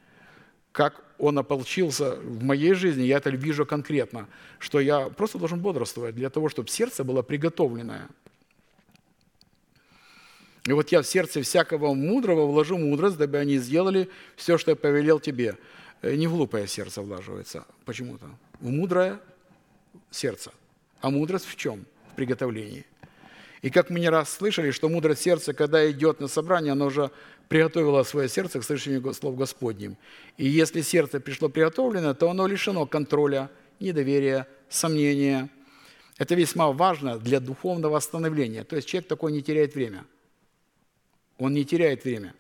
[0.72, 4.28] Как он ополчился в моей жизни, я это вижу конкретно,
[4.60, 8.08] что я просто должен бодрствовать для того, чтобы сердце было приготовленное.
[10.66, 14.76] И вот я в сердце всякого мудрого вложу мудрость, дабы они сделали все, что я
[14.76, 15.58] повелел тебе.
[16.02, 18.30] Э, Не в глупое сердце влаживается почему-то,
[18.60, 19.20] в мудрое
[20.12, 20.52] сердце.
[21.02, 21.86] А мудрость в чем?
[22.12, 22.86] В приготовлении.
[23.62, 27.12] И как мы не раз слышали, что мудрость сердца, когда идет на собрание, оно уже
[27.50, 29.98] приготовило свое сердце к слышанию слов Господним.
[30.38, 33.50] И если сердце пришло приготовлено, то оно лишено контроля,
[33.80, 35.50] недоверия, сомнения.
[36.18, 38.64] Это весьма важно для духовного восстановления.
[38.64, 40.06] То есть человек такой не теряет время.
[41.38, 42.36] Он не теряет время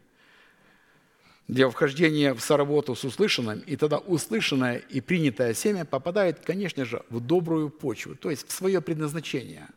[1.50, 7.02] для вхождения в соработу с услышанным, и тогда услышанное и принятое семя попадает, конечно же,
[7.10, 9.68] в добрую почву, то есть в свое предназначение.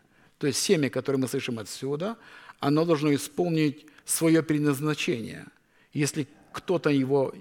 [0.43, 2.16] То есть семя, которое мы слышим отсюда,
[2.59, 5.47] оно должно исполнить свое предназначение.
[5.93, 7.32] Если кто-то его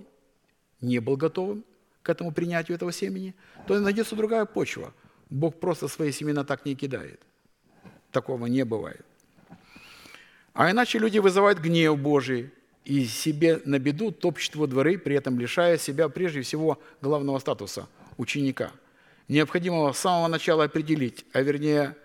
[0.81, 1.63] не был готовым
[2.03, 3.33] к этому принятию этого семени,
[3.65, 4.93] то найдется другая почва.
[5.31, 7.19] Бог просто свои семена так не кидает.
[8.11, 9.03] Такого не бывает.
[10.53, 12.51] А иначе люди вызывают гнев Божий
[12.85, 17.87] и себе на беду топчут во дворы, при этом лишая себя прежде всего главного статуса–
[18.17, 18.71] ученика.
[19.27, 21.95] Необходимо с самого начала определить, а вернее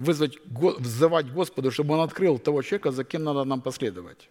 [0.00, 0.38] вызвать,
[0.78, 4.30] взывать Господу, чтобы Он открыл того человека, за кем надо нам последовать.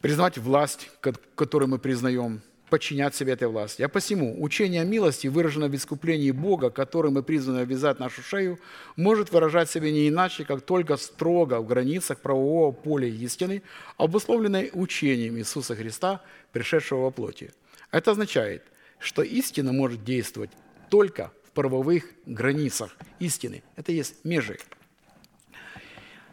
[0.00, 0.90] Признать власть,
[1.36, 3.82] которую мы признаем, подчинять себе этой власти.
[3.82, 8.58] А посему учение милости, выраженное в искуплении Бога, которым мы призваны обвязать нашу шею,
[8.96, 13.62] может выражать себя не иначе, как только строго в границах правового поля истины,
[13.96, 16.20] обусловленной учением Иисуса Христа,
[16.52, 17.52] пришедшего во плоти.
[17.92, 18.64] Это означает,
[18.98, 20.50] что истина может действовать
[20.90, 23.64] только правовых границах истины.
[23.74, 24.58] Это есть межи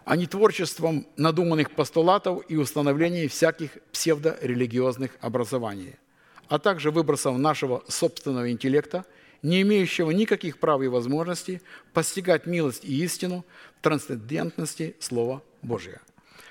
[0.06, 5.96] а не творчеством надуманных постулатов и установлений всяких псевдорелигиозных образований
[6.54, 9.06] а также выбросом нашего собственного интеллекта,
[9.42, 11.62] не имеющего никаких прав и возможностей
[11.94, 13.44] постигать милость и истину
[13.82, 16.00] трансцендентности Слова Божия.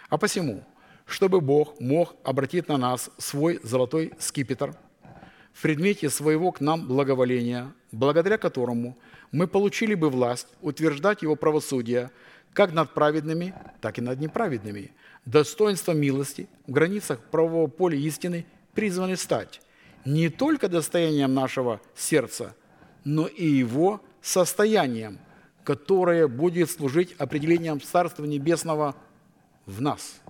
[0.09, 0.65] А посему,
[1.07, 4.75] чтобы Бог мог обратить на нас свой золотой скипетр
[5.53, 8.97] в предмете своего к нам благоволения, благодаря которому
[9.31, 12.11] мы получили бы власть утверждать Его правосудие
[12.53, 14.93] как над праведными, так и над неправедными,
[15.25, 19.61] достоинство милости в границах правового поля истины призваны стать
[20.05, 22.55] не только достоянием нашего сердца,
[23.05, 25.19] но и его состоянием,
[25.65, 28.97] которое будет служить определением Царства Небесного
[29.67, 30.21] в нас.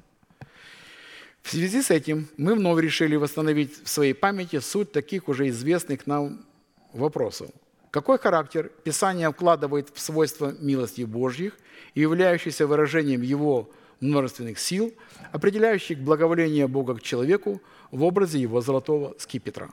[1.43, 6.07] В связи с этим мы вновь решили восстановить в своей памяти суть таких уже известных
[6.07, 6.47] нам
[6.93, 7.51] вопросов.
[7.91, 11.59] Какой характер Писание вкладывает в свойства милости Божьих,
[11.95, 13.71] являющихся выражением Его
[14.01, 14.95] множественных сил,
[15.31, 17.61] определяющих благоволение Бога к человеку
[17.91, 19.71] в образе его золотого скипетра.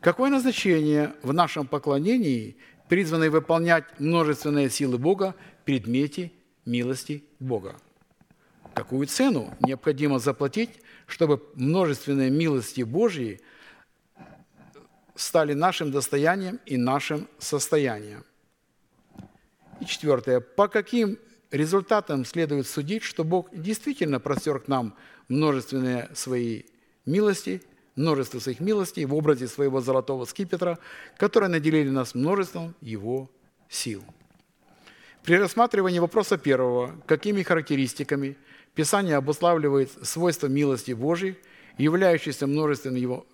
[0.00, 2.56] Какое назначение в нашем поклонении
[2.88, 6.32] призваны выполнять множественные силы Бога в предмете
[6.64, 7.76] милости Бога?
[8.74, 10.70] Какую цену необходимо заплатить,
[11.06, 13.40] чтобы множественные милости Божьи
[15.14, 18.24] стали нашим достоянием и нашим состоянием?
[19.80, 20.40] И четвертое.
[20.40, 21.18] По каким
[21.50, 24.96] результатам следует судить, что Бог действительно простер к нам
[25.28, 26.62] множественные свои
[27.06, 27.62] милости,
[27.96, 30.78] множество своих милостей в образе своего золотого скипетра,
[31.16, 33.30] которые наделили нас множеством его
[33.68, 34.04] сил.
[35.22, 38.36] При рассматривании вопроса первого, какими характеристиками
[38.74, 41.36] Писание обуславливает свойства милости Божьей,
[41.76, 43.26] являющиеся множеством его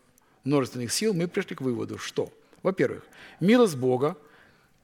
[0.45, 2.33] множественных сил, мы пришли к выводу, что,
[2.63, 3.05] во-первых,
[3.41, 4.17] милость Бога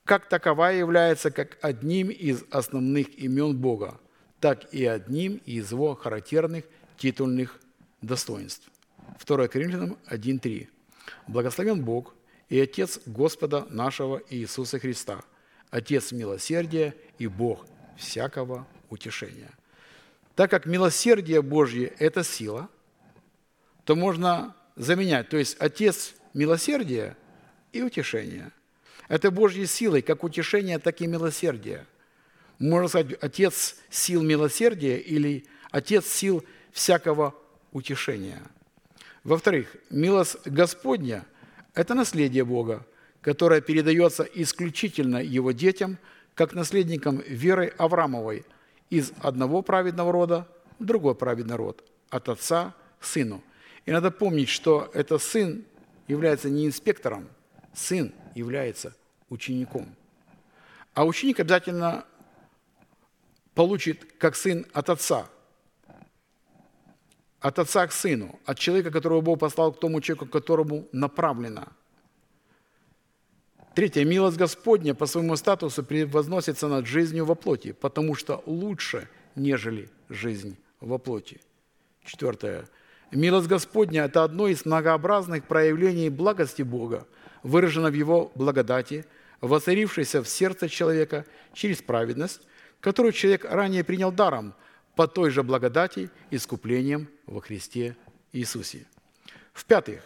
[0.04, 4.00] как таковая является как одним из основных имен Бога,
[4.40, 6.64] так и одним из его характерных
[6.98, 7.60] титульных
[8.00, 8.68] достоинств.
[9.24, 10.68] 2 Коринфянам 1.3.
[11.28, 12.14] «Благословен Бог
[12.48, 15.22] и Отец Господа нашего Иисуса Христа,
[15.70, 17.66] Отец милосердия и Бог
[17.96, 19.50] всякого утешения».
[20.34, 22.68] Так как милосердие Божье– это сила,
[23.84, 27.16] то можно заменять, то есть Отец милосердия
[27.72, 28.52] и утешения.
[29.08, 31.86] Это Божьей силой, как утешение, так и милосердие.
[32.58, 37.34] Можно сказать, Отец сил милосердия или Отец сил всякого
[37.72, 38.40] утешения.
[39.24, 41.26] Во-вторых, милость Господня–
[41.74, 42.86] это наследие Бога,
[43.20, 45.98] которое передается исключительно Его детям,
[46.34, 48.44] как наследникам веры Авраамовой
[48.92, 50.46] из одного праведного рода
[50.78, 53.42] в другой праведный род, от отца к сыну.
[53.86, 55.64] И надо помнить, что этот сын
[56.08, 57.28] является не инспектором,
[57.72, 58.94] сын является
[59.30, 59.96] учеником.
[60.92, 62.04] А ученик обязательно
[63.54, 65.26] получит как сын от отца–
[67.40, 71.66] от отца к сыну, от человека, которого Бог послал к тому человеку, которому направлено.
[73.74, 74.04] Третье.
[74.04, 80.58] Милость Господня по своему статусу превозносится над жизнью во плоти, потому что лучше, нежели жизнь
[80.80, 81.40] во плоти.
[82.04, 82.66] Четвертое.
[83.12, 87.06] Милость Господня– это одно из многообразных проявлений благости Бога,
[87.42, 89.06] выражено в Его благодати,
[89.40, 91.24] воцарившейся в сердце человека
[91.54, 92.42] через праведность,
[92.80, 94.54] которую человек ранее принял даром
[94.96, 97.96] по той же благодати искуплением во Христе
[98.32, 98.86] Иисусе.
[99.54, 100.02] В-пятых,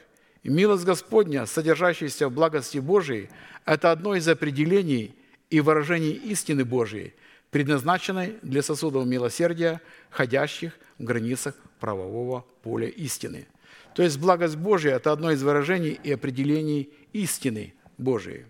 [0.49, 3.29] милость Господня, содержащаяся в благости Божией,
[3.65, 5.15] это одно из определений
[5.51, 7.15] и выражений истины Божией,
[7.51, 13.47] предназначенной для сосудов милосердия, ходящих в границах правового поля истины.
[13.95, 18.45] То есть благость Божия– это одно из выражений и определений истины Божией.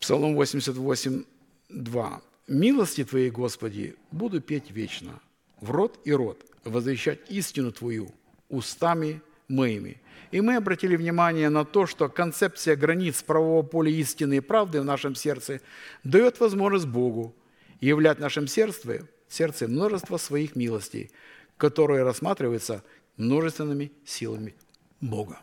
[0.00, 1.24] Псалом 88,
[1.68, 2.22] 2.
[2.48, 5.20] «Милости Твоей, Господи, буду петь вечно,
[5.60, 8.10] в рот и рот, возвещать истину Твою
[8.48, 9.20] устами
[9.52, 10.00] моими».
[10.32, 14.84] И мы обратили внимание на то, что концепция границ правового поля истины и правды в
[14.84, 15.60] нашем сердце
[16.04, 17.36] дает возможность Богу
[17.80, 21.10] являть в нашем сердце, сердце множество своих милостей,
[21.58, 22.82] которые рассматриваются
[23.18, 24.54] множественными силами
[25.02, 25.38] Бога.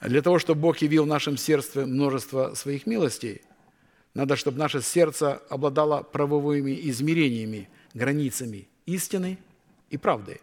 [0.00, 3.42] Для того, чтобы Бог явил в нашем сердце множество своих милостей,
[4.14, 9.38] надо, чтобы наше сердце обладало правовыми измерениями, границами истины
[9.90, 10.40] и правды.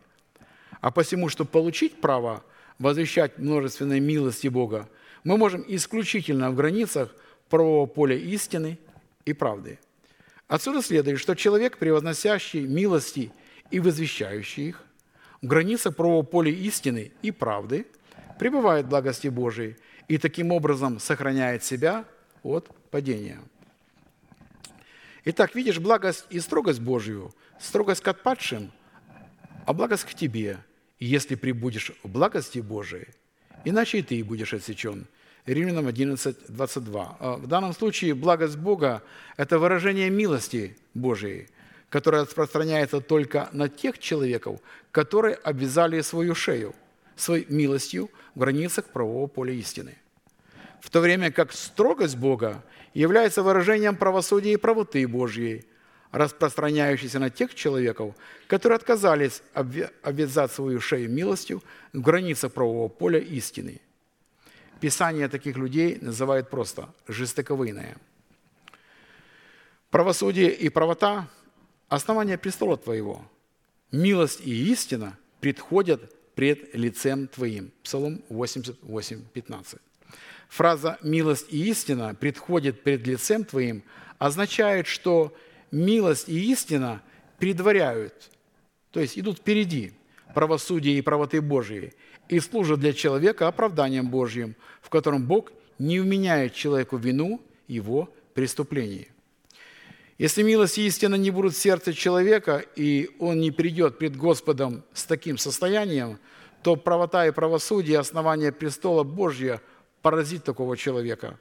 [0.80, 2.44] А посему, чтобы получить право
[2.80, 4.90] возвещать множественные милости Бога,
[5.24, 7.16] мы можем исключительно в границах
[7.50, 8.80] правового поля истины
[9.26, 9.80] и правды.
[10.48, 13.32] Отсюда следует, что человек, превозносящий милости
[13.70, 14.84] и возвещающий их,
[15.42, 17.86] в границах правового поля истины и правды,
[18.40, 19.76] пребывает в благости Божией
[20.08, 22.06] и таким образом сохраняет себя
[22.44, 23.40] от падения.
[25.26, 28.72] Итак, видишь благость и строгость Божию, строгость к отпадшим,
[29.66, 30.60] а благость к тебе.
[31.00, 33.08] Если прибудешь в благости Божией,
[33.66, 35.06] иначе и ты будешь отсечен.
[35.46, 37.18] Римлянам 11, 22.
[37.20, 39.02] А В данном случае благость Бога–
[39.38, 41.48] это выражение милости Божией,
[41.90, 44.60] которая распространяется только на тех человеков,
[44.92, 46.76] которые обвязали свою шею
[47.16, 49.98] своей милостью в границах правового поля истины.
[50.82, 52.64] В то время как строгость Бога
[52.94, 55.66] является выражением правосудия и правоты Божьей,
[56.12, 58.16] распространяющейся на тех человеков,
[58.48, 61.62] которые отказались обвязать свою шею милостью
[61.94, 63.82] в границах правового поля истины.
[64.80, 67.98] Писание таких людей называет просто «жестоковыйное».
[69.90, 71.28] Правосудие и правота–
[71.90, 73.26] основание престола Твоего.
[73.92, 77.72] Милость и истина предходят пред лицем Твоим.
[77.84, 79.80] Псалом 88, 15.
[80.50, 83.84] Фраза «милость и истина предходит пред лицем Твоим»
[84.20, 85.36] означает, что
[85.72, 87.02] милость и истина
[87.38, 88.30] предваряют,
[88.92, 89.94] то есть идут впереди
[90.34, 91.94] правосудия и правоты Божьей
[92.30, 99.08] и служат для человека оправданием Божьим, в котором Бог не вменяет человеку вину его преступлений.
[100.18, 104.84] Если милость и истина не будут в сердце человека, и он не придет пред Господом
[104.94, 106.18] с таким состоянием,
[106.64, 109.62] то правота и правосудие, основание престола Божьего–
[110.02, 111.38] поразит такого человека.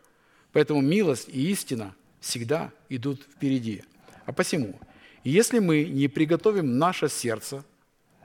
[0.53, 3.85] Поэтому милость и истина всегда идут впереди.
[4.27, 4.79] А посему,
[5.25, 7.65] если мы не приготовим наше сердце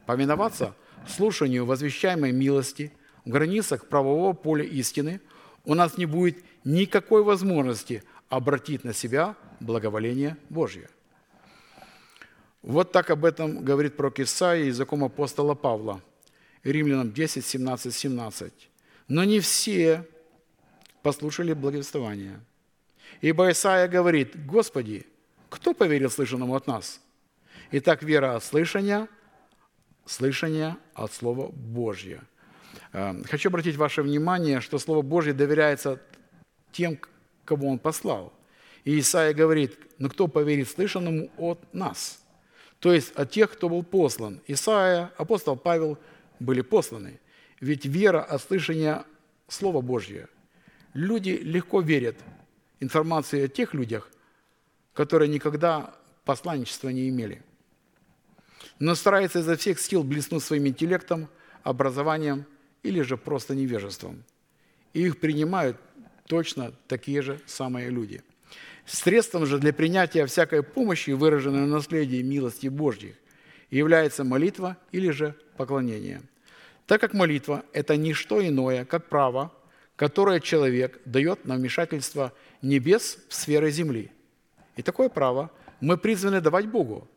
[0.05, 0.75] поминоваться
[1.07, 2.91] слушанию возвещаемой милости
[3.23, 5.21] в границах правового поля истины,
[5.63, 10.89] у нас не будет никакой возможности обратить на себя благоволение Божье.
[12.61, 16.01] Вот так об этом говорит пророк Исаия языком апостола Павла.
[16.63, 18.53] Римлянам 10, 17, 17.
[19.07, 20.07] «Но не все
[21.01, 22.39] послушали благовествование.
[23.21, 25.07] Ибо Исаия говорит, «Господи,
[25.51, 26.99] кто поверил слышанному от нас?»
[27.71, 29.07] Итак, вера от слышания,
[30.05, 32.23] слышание от Слова Божьего.
[32.93, 36.01] Э, хочу обратить ваше внимание, что Слово Божье доверяется
[36.71, 36.97] тем,
[37.45, 38.33] кого Он послал.
[38.83, 42.23] И Исаия говорит, «Но кто поверит слышанному от нас?»
[42.79, 44.41] То есть от тех, кто был послан.
[44.47, 45.99] Исаия, апостол Павел
[46.39, 47.19] были посланы.
[47.59, 49.05] Ведь вера от слышания
[49.47, 50.27] Слова Божьего–
[50.93, 52.15] люди легко верят
[52.79, 54.09] информации о тех людях,
[54.93, 55.95] которые никогда
[56.25, 57.41] посланничества не имели,
[58.79, 61.29] но стараются изо всех сил блеснуть своим интеллектом,
[61.63, 62.45] образованием
[62.83, 64.23] или же просто невежеством.
[64.93, 65.77] И их принимают
[66.27, 68.23] точно такие же самые люди.
[68.85, 73.15] Средством же для принятия всякой помощи, выраженной в наследии милости Божьих,
[73.69, 76.21] является молитва или же поклонение.
[76.87, 79.53] Так как молитва– это не что иное, как право
[80.01, 84.09] которое человек дает на вмешательство небес в сферы земли.
[84.75, 87.07] И такое право мы призваны давать Богу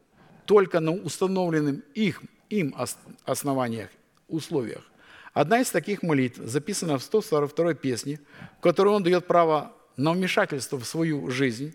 [0.45, 2.75] только на установленном их, им
[3.25, 3.91] основаниях,
[4.29, 4.83] условиях.
[5.33, 8.21] Одна из таких молитв записана в 142 песне,
[8.59, 11.75] в которой он дает право на вмешательство в свою жизнь.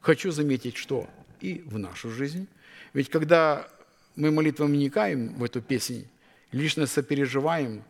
[0.00, 1.08] Хочу заметить, что
[1.40, 2.48] и в нашу жизнь.
[2.92, 3.68] Ведь когда
[4.16, 6.08] мы молитвой вникаем в эту песнь,
[6.52, 7.84] лично сопереживаем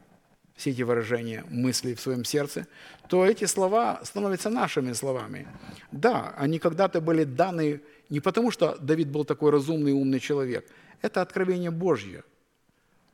[0.57, 2.67] все эти выражения мыслей в своем сердце,
[3.09, 5.47] то эти слова становятся нашими словами.
[5.93, 10.67] Да, они когда-то были даны не потому, что Давид был такой разумный и умный человек.
[11.03, 12.25] Это откровение Божье.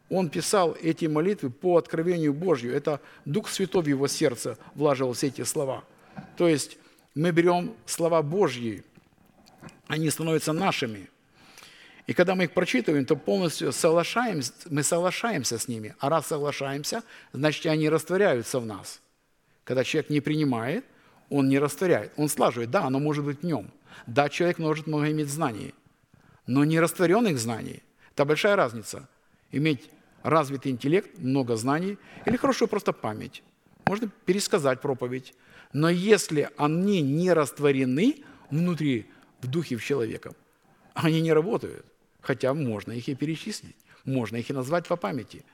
[0.09, 2.75] Он писал эти молитвы по откровению Божью.
[2.75, 5.85] Это Дух Святой в его сердце влаживал все эти слова.
[6.37, 6.77] То есть
[7.15, 8.85] мы берем слова Божьи,
[9.87, 11.09] они становятся нашими.
[12.07, 15.95] И когда мы их прочитываем, то полностью соглашаемся, мы соглашаемся с ними.
[16.01, 17.03] А раз соглашаемся,
[17.33, 19.01] значит, они растворяются в нас.
[19.65, 20.85] Когда человек не принимает,
[21.31, 22.13] он не растворяет.
[22.17, 22.71] Он слаживает.
[22.71, 23.71] Да, оно может быть в нем.
[24.07, 25.75] Да, человек может много иметь знаний,
[26.47, 27.83] но не растворенных знаний.
[28.13, 29.09] Это большая разница.
[29.53, 29.91] Иметь
[30.23, 33.43] развитый интеллект, много знаний или хорошую просто память.
[33.87, 35.35] Можно пересказать проповедь.
[35.73, 39.07] Но если они не растворены внутри,
[39.41, 40.35] в духе в человека,
[40.95, 41.87] они не работают.
[42.23, 45.45] Хотя можно их и перечислить, можно их и назвать по памяти.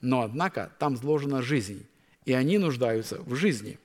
[0.00, 1.86] Но, однако, там сложена жизнь,
[2.24, 3.78] и они нуждаются в жизни.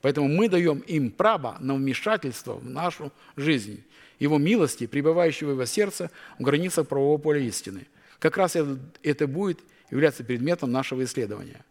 [0.00, 3.84] Поэтому мы даем им право на вмешательство в нашу жизнь,
[4.18, 7.86] его милости, пребывающего в его сердце в границах правового поля истины.
[8.18, 8.56] Как раз
[9.02, 9.60] это будет
[9.90, 11.64] являться предметом нашего исследования.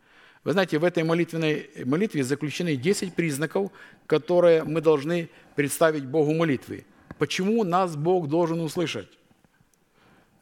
[0.44, 3.72] Вы знаете, в этой молитвенной молитве заключены 10 признаков,
[4.08, 6.86] которые мы должны представить Богу молитвы.
[7.18, 9.10] Почему нас Бог должен услышать?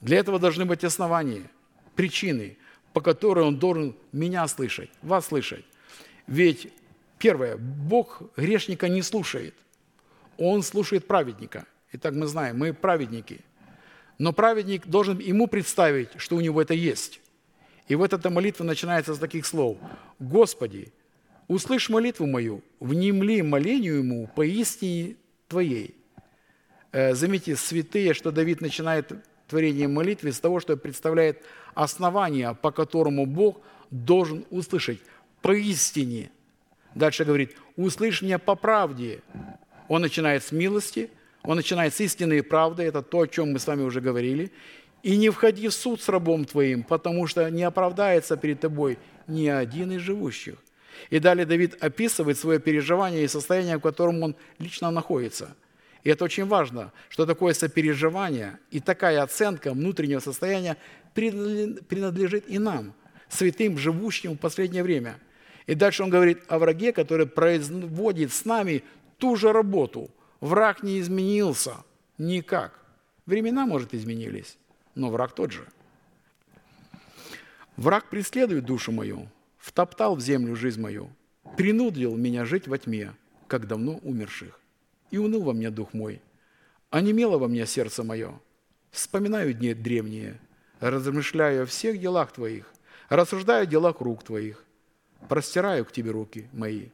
[0.02, 1.50] Для этого должны быть основания,
[1.96, 2.58] причины,
[2.94, 5.66] по которой Он должен меня слышать, вас слышать.
[6.28, 6.72] Ведь,
[7.18, 9.56] первое, Бог грешника не слушает.
[10.38, 11.66] Он слушает праведника.
[11.94, 13.42] Итак, мы знаем, мы праведники.
[14.18, 17.22] Но праведник должен ему представить, что у него это есть.
[17.88, 19.78] И вот эта молитва начинается с таких слов.
[20.20, 20.92] «Господи,
[21.48, 25.16] услышь молитву мою, внемли молению ему поистине
[25.48, 25.96] Твоей».
[26.92, 29.12] Э, заметьте, святые, что Давид начинает
[29.48, 31.44] творение молитвы с того, что представляет
[31.74, 35.00] основание, по которому Бог должен услышать
[35.42, 36.30] поистине.
[36.96, 39.22] Дальше говорит, услышь меня по правде.
[39.88, 41.10] Он начинает с милости,
[41.44, 44.52] он начинает с истинной правды, это то, о чем мы с вами уже говорили.
[45.04, 48.98] И не входи в суд с рабом твоим, потому что не оправдается перед тобой
[49.28, 50.56] ни один из живущих.
[51.12, 55.56] И далее Давид описывает свое переживание и состояние, в котором он лично находится–
[56.08, 60.78] и это очень важно, что такое сопереживание и такая оценка внутреннего состояния
[61.14, 62.94] принадлежит и нам,
[63.28, 65.20] святым, живущим в последнее время.
[65.66, 68.86] И дальше он говорит о враге, который производит с нами
[69.18, 70.10] ту же работу.
[70.40, 71.74] Враг не изменился
[72.18, 72.80] никак.
[73.26, 74.58] Времена, может, изменились,
[74.96, 75.68] но враг тот же.
[77.76, 79.28] Враг преследует душу мою,
[79.58, 81.10] втоптал в землю жизнь мою,
[81.58, 83.14] принудил меня жить во тьме,
[83.50, 84.58] как давно умерших
[85.12, 86.22] и уныл во мне дух мой.
[86.90, 88.40] Онемело во мне сердце мое.
[88.92, 90.40] Вспоминаю дни древние,
[90.80, 92.72] размышляю о всех делах Твоих,
[93.10, 94.64] рассуждаю о делах рук Твоих,
[95.28, 96.90] простираю к Тебе руки мои.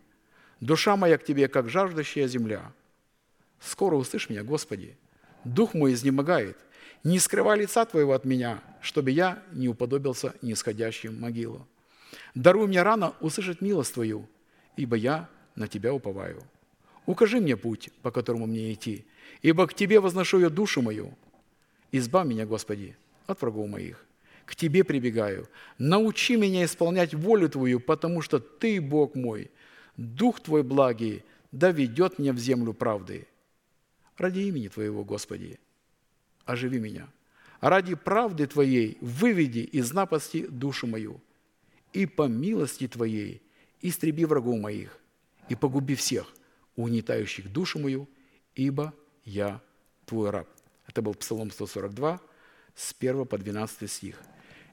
[0.59, 2.71] Душа моя к Тебе, как жаждущая земля.
[3.59, 4.97] Скоро услышь меня, Господи.
[5.43, 6.57] Дух мой изнемогает.
[7.03, 11.67] Не скрывай лица Твоего от меня, чтобы я не уподобился нисходящим могилу.
[12.33, 14.27] Даруй мне рано услышать милость Твою,
[14.77, 16.43] ибо я на Тебя уповаю.
[17.05, 19.05] Укажи мне путь, по которому мне идти,
[19.41, 21.13] ибо к Тебе возношу я душу мою.
[21.91, 22.95] Избавь меня, Господи,
[23.27, 24.05] от врагов моих.
[24.45, 25.47] К Тебе прибегаю.
[25.77, 29.51] Научи меня исполнять волю Твою, потому что Ты, Бог мой,
[29.97, 33.27] Дух Твой благий, да ведет меня в землю правды.
[34.17, 35.59] Ради имени Твоего, Господи,
[36.45, 37.07] оживи меня.
[37.59, 41.21] Ради правды Твоей выведи из напасти душу мою.
[41.91, 43.41] И по милости Твоей
[43.81, 44.99] истреби врагов моих
[45.49, 46.33] и погуби всех–
[46.75, 48.07] угнетающих душу мою,
[48.55, 48.93] ибо
[49.25, 49.61] я
[50.05, 50.47] твой раб».
[50.87, 52.19] Это был Псалом 142,
[52.75, 54.19] с 1 по 12 стих.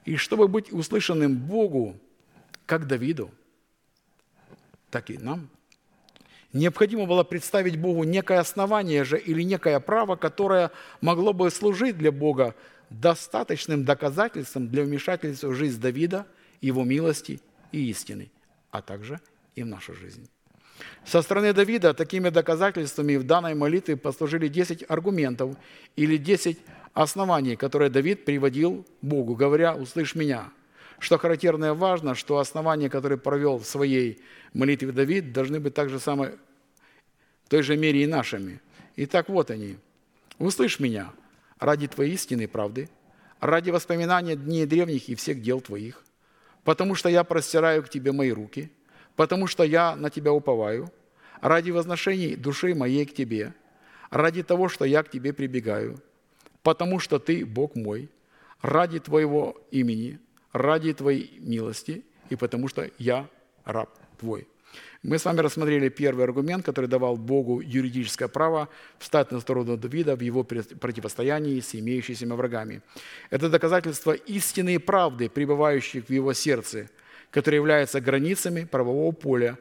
[0.04, 1.98] И чтобы быть услышанным Богу,
[2.66, 3.30] как Давиду,
[4.90, 5.48] так и нам,
[6.52, 10.70] необходимо было представить Богу некое основание же или некое право, которое
[11.00, 12.54] могло бы служить для Бога
[12.88, 16.26] достаточным доказательством для вмешательства в жизнь Давида,
[16.60, 17.40] его милости
[17.72, 18.30] и истины,
[18.70, 19.20] а также
[19.54, 20.28] и в нашу жизнь.
[21.04, 25.56] Со стороны Давида такими доказательствами в данной молитве послужили 10 аргументов
[25.96, 26.58] или 10
[26.94, 30.52] оснований, которые Давид приводил Богу, говоря «услышь меня».
[30.98, 34.20] Что характерно и важно, что основания, которые провел в своей
[34.52, 36.34] молитве Давид, должны быть так же самое,
[37.44, 38.60] в той же мере и нашими.
[38.96, 39.78] Итак, вот они.
[40.38, 41.10] «Услышь меня
[41.58, 42.90] ради Твоей истинной правды,
[43.40, 46.04] ради воспоминания дней древних и всех дел твоих,
[46.64, 48.70] потому что я простираю к тебе мои руки,
[49.20, 50.90] потому что я на тебя уповаю,
[51.42, 53.52] ради возношений души моей к тебе,
[54.08, 56.00] ради того, что я к тебе прибегаю,
[56.62, 58.08] потому что ты Бог мой,
[58.62, 60.18] ради твоего имени,
[60.52, 63.28] ради твоей милости и потому что я
[63.66, 64.48] раб твой.
[65.02, 70.16] Мы с вами рассмотрели первый аргумент, который давал Богу юридическое право встать на сторону Давида
[70.16, 72.80] в его противостоянии с имеющимися врагами.
[73.28, 76.88] Это доказательство истины и правды, пребывающих в его сердце,
[77.30, 79.58] которые являются границами правового поля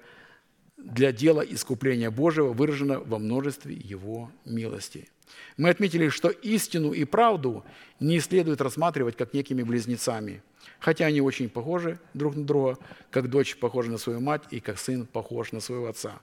[0.77, 5.09] для дела искупления Божьего, выражено во множестве его милости.
[5.57, 7.63] Мы отметили, что истину и правду
[7.99, 10.41] не следует рассматривать как некими близнецами–
[10.79, 12.77] хотя они очень похожи друг на друга,
[13.11, 16.19] как дочь похожа на свою мать и как сын похож на своего отца.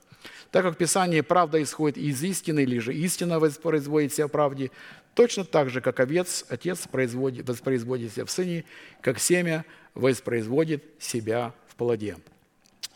[0.51, 4.71] Так как Писание правда исходит из истины, или же истина воспроизводит себя в правде,
[5.13, 8.65] точно так же, как овец, отец производит, воспроизводит себя в сыне,
[9.01, 9.63] как семя
[9.97, 12.17] воспроизводит себя в плоде.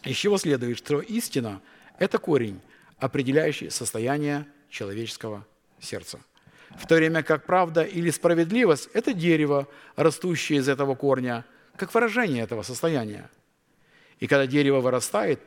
[0.03, 1.61] Из чего следует, что истина–
[1.99, 2.59] это корень,
[2.97, 5.45] определяющий состояние человеческого
[5.79, 6.19] сердца
[6.77, 11.45] в то время как правда или справедливость– это дерево, растущее из этого корня,
[11.75, 13.29] как выражение этого состояния.
[14.19, 15.41] И когда дерево вырастает,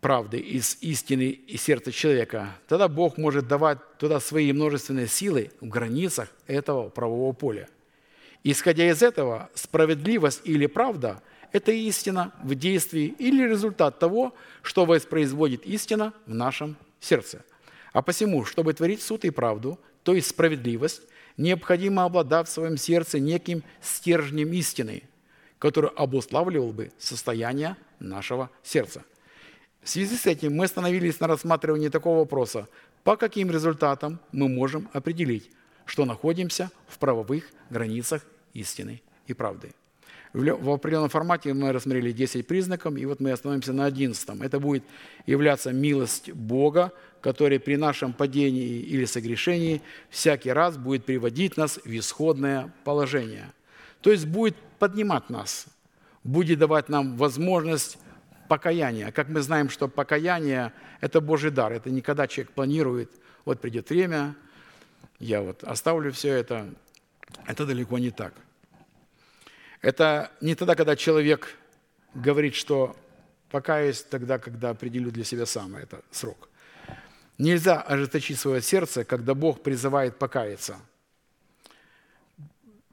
[0.00, 5.68] правды из истины и сердца человека, тогда Бог может давать туда свои множественные силы в
[5.68, 7.68] границах этого правового поля.
[8.44, 11.20] Исходя из этого, справедливость или правда–
[11.52, 17.44] это истина в действии или результат того, что воспроизводит истина в нашем сердце–
[17.94, 21.02] а посему, чтобы творить суд и правду, то есть справедливость,
[21.36, 25.04] необходимо обладать в своем сердце неким стержнем истины,
[25.60, 29.04] который обуславливал бы состояние нашего сердца.
[29.80, 32.68] В связи с этим мы остановились на рассматривании такого вопроса,
[33.04, 35.48] по каким результатам мы можем определить,
[35.84, 39.72] что находимся в правовых границах истины и правды.
[40.32, 44.40] В определенном формате мы рассмотрели 10 признаков, и вот мы остановимся на 11.
[44.42, 44.82] Это будет
[45.26, 51.96] являться милость Бога, который при нашем падении или согрешении всякий раз будет приводить нас в
[51.96, 53.52] исходное положение.
[54.00, 55.66] То есть будет поднимать нас,
[56.24, 57.98] будет давать нам возможность
[58.48, 59.12] покаяния.
[59.12, 61.72] Как мы знаем, что покаяние– это Божий дар.
[61.72, 63.10] Это не когда человек планирует,
[63.44, 64.34] вот придет время,
[65.20, 66.68] я вот оставлю все это.
[67.46, 68.34] Это далеко не так.
[69.84, 71.58] Это не тогда, когда человек
[72.14, 72.96] говорит, что
[73.50, 76.48] покаюсь тогда, когда определю для себя сам это срок.
[77.36, 80.78] Нельзя ожесточить свое сердце, когда Бог призывает покаяться.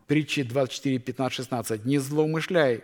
[0.05, 1.85] Притчи 24, 15, 16.
[1.85, 2.83] «Не злоумышляй,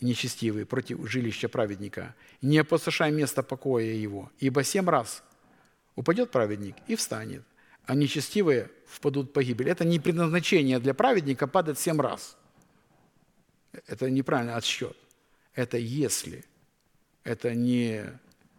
[0.00, 5.24] нечестивый, против жилища праведника, не опустошай место покоя его, ибо семь раз
[5.96, 7.42] упадет праведник и встанет,
[7.86, 9.68] а нечестивые впадут в погибель».
[9.68, 12.36] Это не предназначение для праведника падать семь раз–
[13.86, 14.96] это неправильный отсчет.
[15.54, 16.44] Это если.
[17.24, 18.04] Это не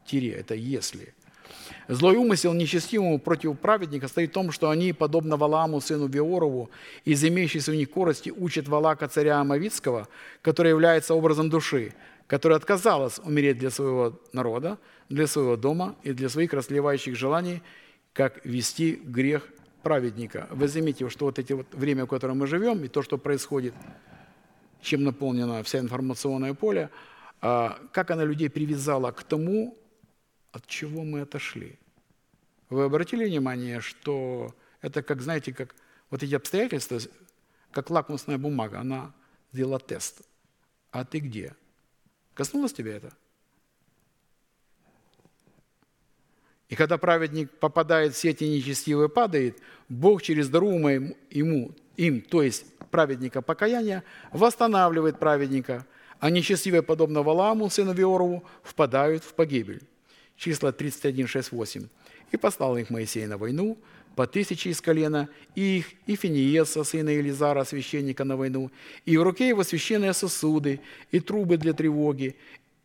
[0.05, 1.13] тире, это если.
[1.87, 6.69] Злой умысел нечестивому против праведника стоит в том, что они, подобно Валааму, сыну Веорову,
[7.05, 10.07] из имеющейся у них корости, учат Валака, царя Амавицкого,
[10.41, 11.93] который является образом души,
[12.27, 14.77] которая отказалась умереть для своего народа,
[15.09, 17.61] для своего дома и для своих расливающих желаний,
[18.13, 19.47] как вести грех
[19.83, 20.47] праведника.
[20.51, 23.73] Вы заметите, что вот эти вот время, в котором мы живем, и то, что происходит–
[24.81, 26.89] чем наполнено вся информационное поле,
[27.41, 29.77] а как она людей привязала к тому,
[30.51, 31.79] от чего мы отошли.
[32.69, 35.75] Вы обратили внимание, что это как, знаете, как
[36.09, 36.99] вот эти обстоятельства,
[37.71, 39.13] как лакмусная бумага, она
[39.51, 40.21] сделала тест.
[40.91, 41.55] А ты где?
[42.33, 43.13] Коснулось тебя это?
[46.69, 52.65] И когда праведник попадает в сети нечестивые падает, Бог через даруемое ему, им, то есть
[52.89, 55.85] праведника покаяния, восстанавливает праведника,
[56.19, 59.81] а нечестивые, подобно Валааму, сыну Виорову, впадают в погибель.
[60.37, 61.87] Числа 31, 6, 8.
[62.31, 63.77] «И послал их Моисей на войну,
[64.15, 68.71] по тысяче из колена, их, и Финиеса, сына Елизара, священника на войну,
[69.05, 70.81] и в руке его священные сосуды,
[71.11, 72.35] и трубы для тревоги,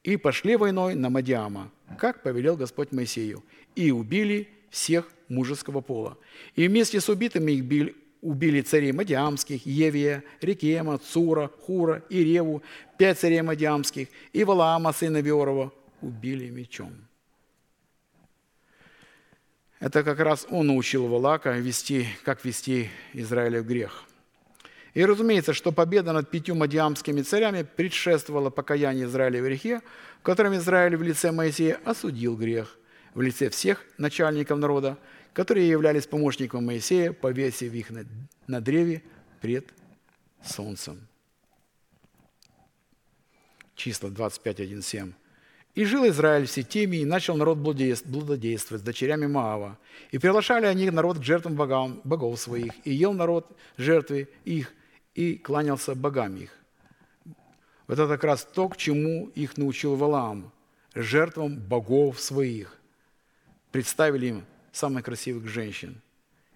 [0.05, 3.43] и пошли войной на Мадиама, как повелел Господь Моисею,
[3.75, 6.17] и убили всех мужеского пола.
[6.55, 7.97] И вместе с убитыми их били,
[8.27, 12.63] убили царей Мадиамских, Евия, Рекема, Цура, Хура и Реву,
[12.99, 16.93] пять царей Мадиамских, и Валаама, сына Виорова, убили мечом.
[19.79, 24.05] Это как раз он научил Валака вести, как вести Израиля в грех.
[24.95, 29.83] И разумеется, что победа над пятью мадиамскими царями предшествовала покаянию Израиля в грехе,
[30.21, 32.77] в котором Израиль в лице Моисея осудил грех,
[33.15, 34.97] в лице всех начальников народа,
[35.37, 38.07] которые являлись помощником Моисея, повесив их на,
[38.47, 39.03] на древе
[39.43, 39.67] пред
[40.43, 41.07] солнцем.
[43.75, 45.13] Числа 25.1.7.
[45.75, 49.79] «И жил Израиль в Сетиме, и начал народ блудодействовать с дочерями Моава.
[50.11, 54.73] И приглашали они народ к жертвам богам, богов своих, и ел народ жертвы их,
[55.15, 56.51] и кланялся богам их».
[57.87, 60.51] Вот это как раз то, к чему их научил Валаам–
[60.95, 62.81] жертвам богов своих.
[63.71, 64.47] Представили им
[64.77, 66.01] самых красивых женщин.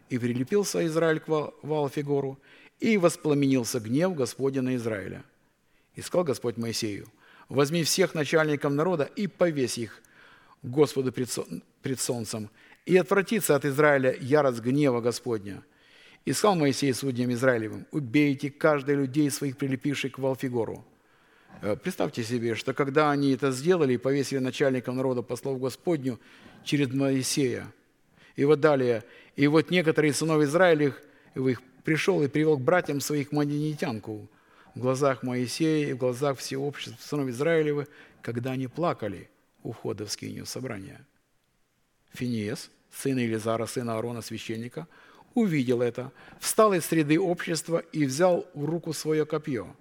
[0.09, 1.28] И прилепился Израиль к
[1.62, 2.38] Валфигору,
[2.80, 5.22] и воспламенился гнев Господня на Израиля.
[5.94, 7.06] И сказал Господь Моисею–
[7.51, 10.01] возьми всех начальников народа и повесь их
[10.62, 12.48] Господу пред солнцем,
[12.86, 15.62] и отвратится от Израиля ярость гнева Господня.
[16.24, 20.84] И сказал Моисей судьям Израилевым, убейте каждый людей своих, прилепивших к Валфигору.
[21.62, 26.20] Э, представьте себе, что когда они это сделали и повесили начальников народа послов Господню
[26.62, 27.72] через Моисея,
[28.36, 29.05] и вот далее,
[29.36, 31.02] и вот некоторые сынов Израилевых
[31.85, 34.28] пришел и привел к братьям своих мадинитянку–
[34.74, 37.89] в глазах Моисея и в глазах всего общества сынов Израилевых,
[38.23, 39.31] когда они плакали
[39.62, 41.07] у входа в скинию собрания.
[42.12, 44.86] Финиес, сын Елизара, сына Аарона, священника,
[45.35, 49.77] увидел это, встал из среды общества и взял в руку свое копье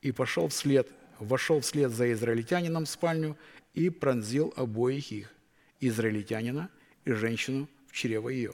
[0.00, 0.88] и пошел вслед,
[1.18, 3.36] вошел вслед за израильтянином в спальню
[3.74, 5.34] и пронзил обоих их,
[5.80, 6.70] израильтянина
[7.04, 8.52] и женщину в чрево ее.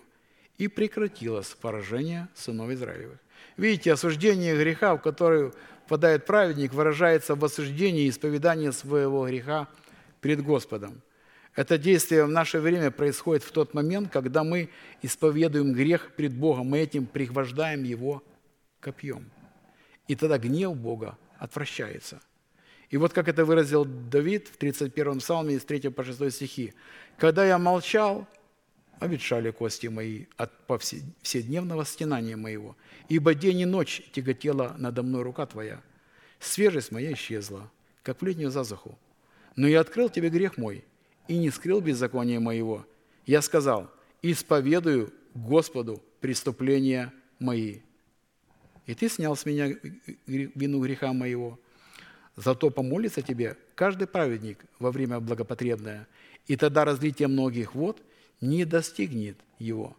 [0.59, 3.19] И прекратилось поражение сынов Израилевых.
[3.57, 5.53] Видите, осуждение греха, в который
[5.85, 9.69] впадает праведник, выражается в осуждении и исповедании своего греха
[10.21, 11.03] перед Господом.
[11.55, 14.71] Это действие в наше время происходит в тот момент, когда мы
[15.03, 18.25] исповедуем грех перед Богом, мы этим пригвождаем его
[18.81, 19.31] копьем.
[20.09, 22.21] И тогда гнев Бога отвращается.
[22.91, 26.75] И вот как это выразил Давид в 31 псалме из 3 по 6 стихи.
[27.19, 28.27] «Когда я молчал,
[29.01, 30.53] обветшали кости мои от
[31.23, 32.77] вседневного стенания моего,
[33.09, 35.83] ибо день и ночь тяготела надо мной рука Твоя.
[36.41, 37.71] Свежесть моя исчезла,
[38.03, 38.99] как в летнюю зазаху.
[39.57, 40.85] Но я открыл Тебе грех мой
[41.29, 42.87] и не скрыл беззакония моего.
[43.27, 43.91] Я сказал,
[44.23, 47.81] исповедую Господу преступления мои.
[48.87, 49.75] И Ты снял с меня
[50.27, 51.59] вину греха моего.
[52.37, 56.09] Зато помолится Тебе каждый праведник во время благопотребное,
[56.47, 58.03] и тогда разлитие многих вод–
[58.41, 59.97] не достигнет его.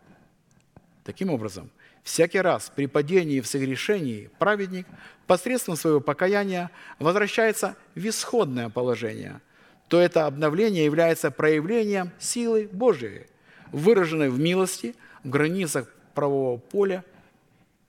[1.04, 1.70] Таким образом,
[2.04, 4.88] всякий раз при падении в согрешении праведник
[5.28, 9.42] посредством своего покаяния возвращается в исходное положение,
[9.88, 13.28] то это обновление является проявлением силы Божией,
[13.72, 17.04] выраженной в милости в границах правового поля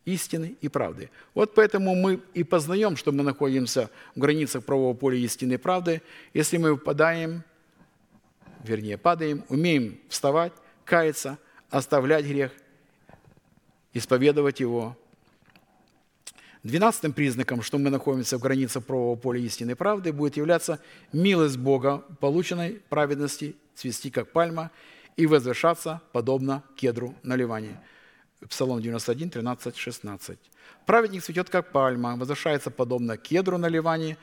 [0.05, 1.11] истины и правды.
[1.35, 6.01] Вот поэтому мы и познаем, что мы находимся в границах правового поля истины и правды,
[6.33, 7.43] если мы выпадаем
[8.67, 10.53] вернее, падаем, умеем вставать,
[10.85, 11.39] каяться,
[11.71, 12.53] оставлять грех,
[13.93, 14.97] исповедовать его.
[16.63, 20.81] Двенадцатым признаком, что мы находимся в границе правого поля истины и правды, будет являться
[21.13, 24.71] милость Бога, полученной праведности, цвести как пальма
[25.17, 27.81] и возвышаться подобно кедру на Ливане.
[28.49, 30.39] Псалом 91, 13, 16.
[30.85, 34.17] Праведник цветет как пальма, возвышается подобно кедру на Ливане,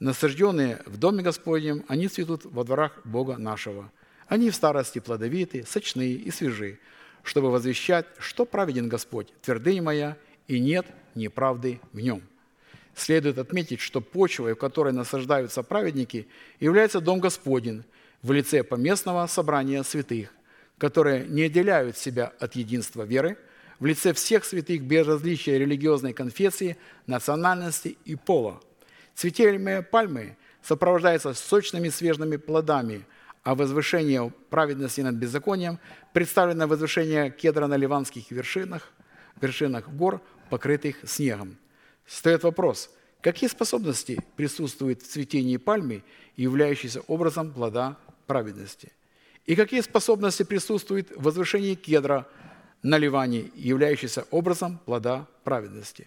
[0.00, 3.90] насажденные в доме Господнем, они цветут во дворах Бога нашего.
[4.28, 6.78] Они в старости плодовиты, сочные и свежи,
[7.22, 10.16] чтобы возвещать, что праведен Господь, твердыня моя,
[10.48, 12.22] и нет неправды в нем.
[12.94, 16.28] Следует отметить, что почвой, в которой насаждаются праведники,
[16.60, 17.84] является Дом Господень
[18.22, 20.32] в лице поместного собрания святых,
[20.78, 23.38] которые не отделяют себя от единства веры,
[23.78, 28.60] в лице всех святых без различия религиозной конфессии, национальности и пола–
[29.16, 33.06] Цветение пальмы сопровождается сочными свежими плодами,
[33.42, 35.78] а возвышение праведности над беззаконием
[36.12, 38.92] представлено возвышение кедра на ливанских вершинах,
[39.40, 40.20] вершинах гор,
[40.50, 41.56] покрытых снегом.
[42.06, 42.90] Стоит вопрос,
[43.22, 46.04] какие способности присутствуют в цветении пальмы,
[46.36, 48.92] являющиеся образом плода праведности?
[49.46, 52.28] И какие способности присутствуют в возвышении кедра
[52.82, 56.06] на Ливане, являющиеся образом плода праведности?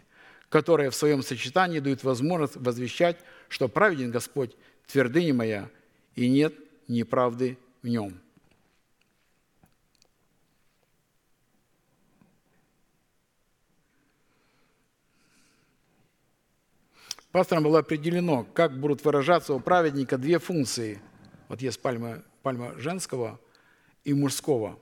[0.49, 3.17] Которые в своем сочетании дают возможность возвещать,
[3.47, 4.55] что праведен Господь,
[4.87, 5.69] твердыня моя,
[6.15, 6.53] и нет
[6.87, 8.19] неправды в нем.
[17.31, 20.99] Пастором было определено, как будут выражаться у праведника две функции.
[21.47, 23.39] Вот есть пальма, пальма женского
[24.03, 24.79] и мужского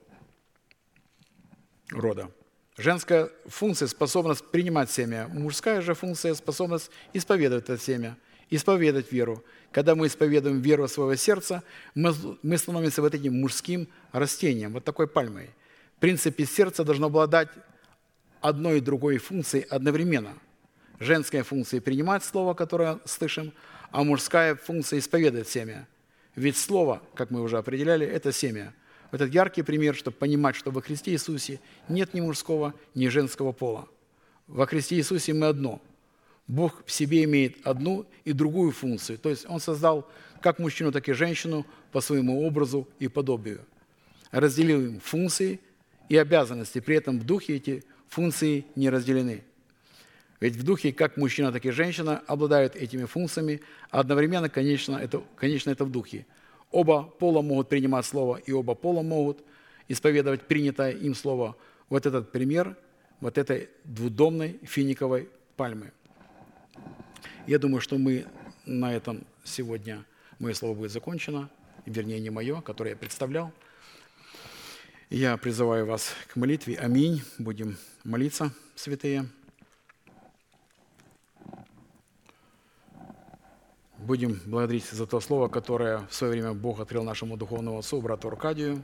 [1.90, 2.30] рода.
[2.78, 5.26] Женская функция– способность принимать семя.
[5.32, 8.16] Мужская же функция– способность исповедовать это семя,
[8.50, 9.42] исповедать веру.
[9.72, 11.64] Когда мы исповедуем веру своего сердца,
[11.96, 15.50] мы, мы становимся вот этим мужским растением, вот такой пальмой.
[15.96, 17.48] В принципе, сердце должно обладать
[18.40, 20.34] одной и другой функцией одновременно.
[21.00, 23.52] Женская функция– принимать слово, которое слышим,
[23.90, 25.88] а мужская функция– исповедать семя.
[26.36, 28.72] Ведь слово, как мы уже определяли, это семя.
[29.10, 33.88] Этот яркий пример, чтобы понимать, что во Христе Иисусе нет ни мужского, ни женского пола.
[34.46, 35.80] Во Христе Иисусе мы одно.
[36.46, 39.18] Бог в себе имеет одну и другую функцию.
[39.18, 40.08] То есть Он создал
[40.40, 43.64] как мужчину, так и женщину по своему образу и подобию.
[44.30, 45.60] Разделил им функции
[46.08, 46.80] и обязанности.
[46.80, 49.42] При этом в духе эти функции не разделены.
[50.40, 53.60] Ведь в духе как мужчина, так и женщина обладают этими функциями,
[53.90, 56.26] а одновременно, конечно, это, конечно, это в духе.
[56.70, 59.42] Оба пола могут принимать слово, и оба пола могут
[59.88, 61.56] исповедовать принятое им слово.
[61.88, 62.76] Вот этот пример
[63.20, 65.92] вот этой двудомной финиковой пальмы.
[67.46, 68.26] Я думаю, что мы
[68.66, 70.04] на этом сегодня,
[70.38, 71.48] мое слово будет закончено,
[71.86, 73.52] вернее, не мое, которое я представлял.
[75.10, 76.76] Я призываю вас к молитве.
[76.76, 77.22] Аминь.
[77.38, 79.26] Будем молиться, святые.
[83.98, 88.28] Будем благодарить за то слово, которое в свое время Бог открыл нашему духовному отцу, брату
[88.28, 88.82] Аркадию.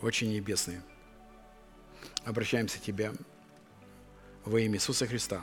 [0.00, 0.80] Очень небесный,
[2.24, 3.12] обращаемся к Тебе
[4.44, 5.40] во имя Иисуса Христа,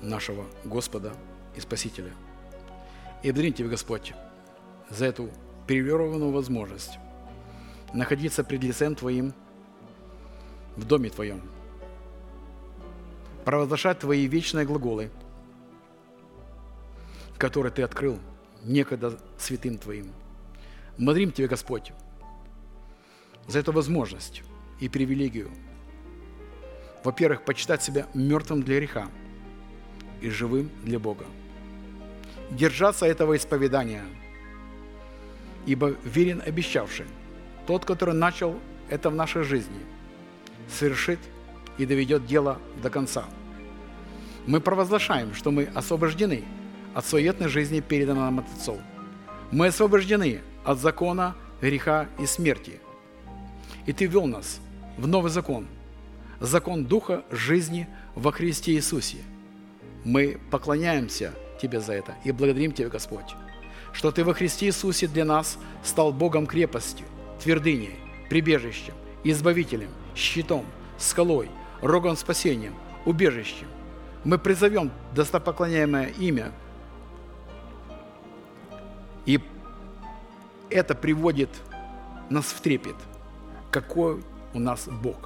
[0.00, 1.14] нашего Господа
[1.56, 2.12] и Спасителя.
[3.22, 4.14] И благодарим Тебя, Господь,
[4.90, 5.30] за эту
[5.66, 6.98] привилегированную возможность
[7.92, 9.32] находиться пред лицем Твоим
[10.76, 11.42] в доме Твоем,
[13.44, 15.10] провозглашать Твои вечные глаголы,
[17.38, 18.18] которые Ты открыл
[18.62, 20.12] некогда святым Твоим.
[20.98, 21.92] Благодарим Тебя, Господь,
[23.48, 24.42] за эту возможность
[24.78, 25.50] и привилегию–
[27.04, 29.08] во-первых, почитать себя мертвым для греха
[30.20, 31.24] и живым для Бога.
[32.50, 34.04] Держаться этого исповедания,
[35.66, 37.06] ибо верен обещавший,
[37.66, 38.56] тот, который начал
[38.88, 39.80] это в нашей жизни,
[40.68, 41.18] совершит
[41.78, 43.24] и доведет дело до конца.
[44.46, 46.44] Мы провозглашаем, что мы освобождены
[46.94, 48.78] от суетной жизни, переданной нам от Отцов.
[49.50, 52.80] Мы освобождены от закона, греха и смерти.
[53.86, 54.60] И Ты вел нас
[54.96, 55.66] в новый закон–
[56.40, 59.18] закон Духа жизни во Христе Иисусе.
[60.04, 63.34] Мы поклоняемся Тебе за это и благодарим Тебя, Господь,
[63.92, 67.06] что Ты во Христе Иисусе для нас стал Богом крепостью,
[67.42, 67.96] твердыней,
[68.28, 68.94] прибежищем,
[69.24, 70.66] избавителем, щитом,
[70.98, 71.50] скалой,
[71.80, 73.68] рогом спасением, убежищем.
[74.24, 76.52] Мы призовем достопоклоняемое имя,
[79.24, 79.40] и
[80.68, 81.50] это приводит
[82.28, 82.96] нас в трепет,
[83.70, 84.22] какой
[84.52, 85.25] у нас Бог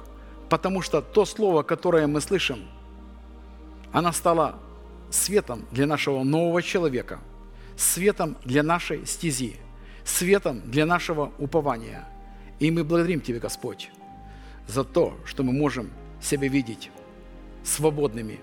[0.51, 2.59] Потому что то слово, которое мы слышим,
[3.93, 4.59] оно стало
[5.09, 7.21] светом для нашего нового человека,
[7.77, 9.55] светом для нашей стези,
[10.03, 12.05] светом для нашего упования.
[12.59, 13.91] И мы благодарим Тебя, Господь,
[14.67, 15.89] за то, что мы можем
[16.21, 16.91] себя видеть
[17.63, 18.41] свободными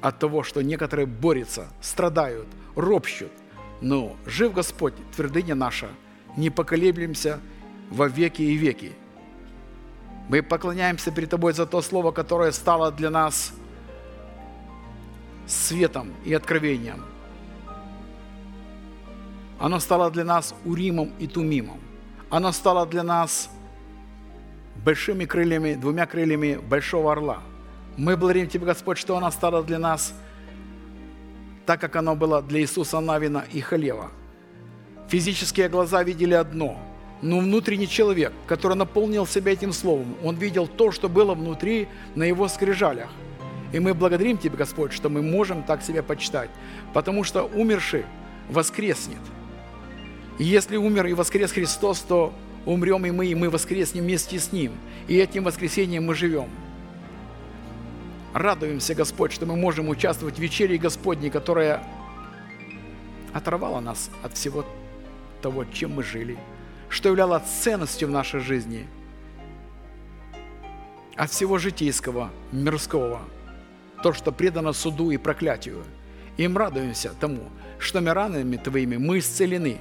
[0.00, 3.32] от того, что некоторые борются, страдают, ропщут.
[3.82, 5.88] Но жив Господь, твердыня наша,
[6.38, 7.38] не поколеблемся
[7.90, 8.92] во веки и веки–
[10.28, 13.52] мы поклоняемся перед Тобой за то слово, которое стало для нас
[15.46, 17.04] светом и откровением.
[19.58, 21.80] Оно стало для нас уримом и тумимом.
[22.28, 23.48] Оно стало для нас
[24.84, 27.38] большими крыльями, двумя крыльями большого орла.
[27.96, 30.12] Мы благодарим Тебя, Господь, что оно стало для нас
[31.64, 34.10] так, как оно было для Иисуса Навина и Халева.
[35.08, 36.78] Физические глаза видели одно–
[37.26, 42.22] но внутренний человек, который наполнил себя этим словом, он видел то, что было внутри на
[42.22, 43.10] его скрижалях.
[43.72, 46.50] И мы благодарим Тебя, Господь, что мы можем так себя почитать,
[46.94, 48.04] потому что умерший
[48.48, 49.18] воскреснет.
[50.38, 52.32] И если умер и воскрес Христос, то
[52.64, 54.72] умрем и мы, и мы воскреснем вместе с Ним.
[55.08, 56.48] И этим воскресением мы живем.
[58.34, 61.82] Радуемся, Господь, что мы можем участвовать в вечере Господней, которая
[63.32, 64.64] оторвала нас от всего
[65.42, 66.38] того, чем мы жили–
[66.96, 68.86] что являло ценностью в нашей жизни,
[71.14, 73.20] от всего житейского, мирского,
[74.02, 75.84] то, что предано суду и проклятию.
[76.38, 79.76] И мы радуемся тому, что мы ранами Твоими мы исцелены.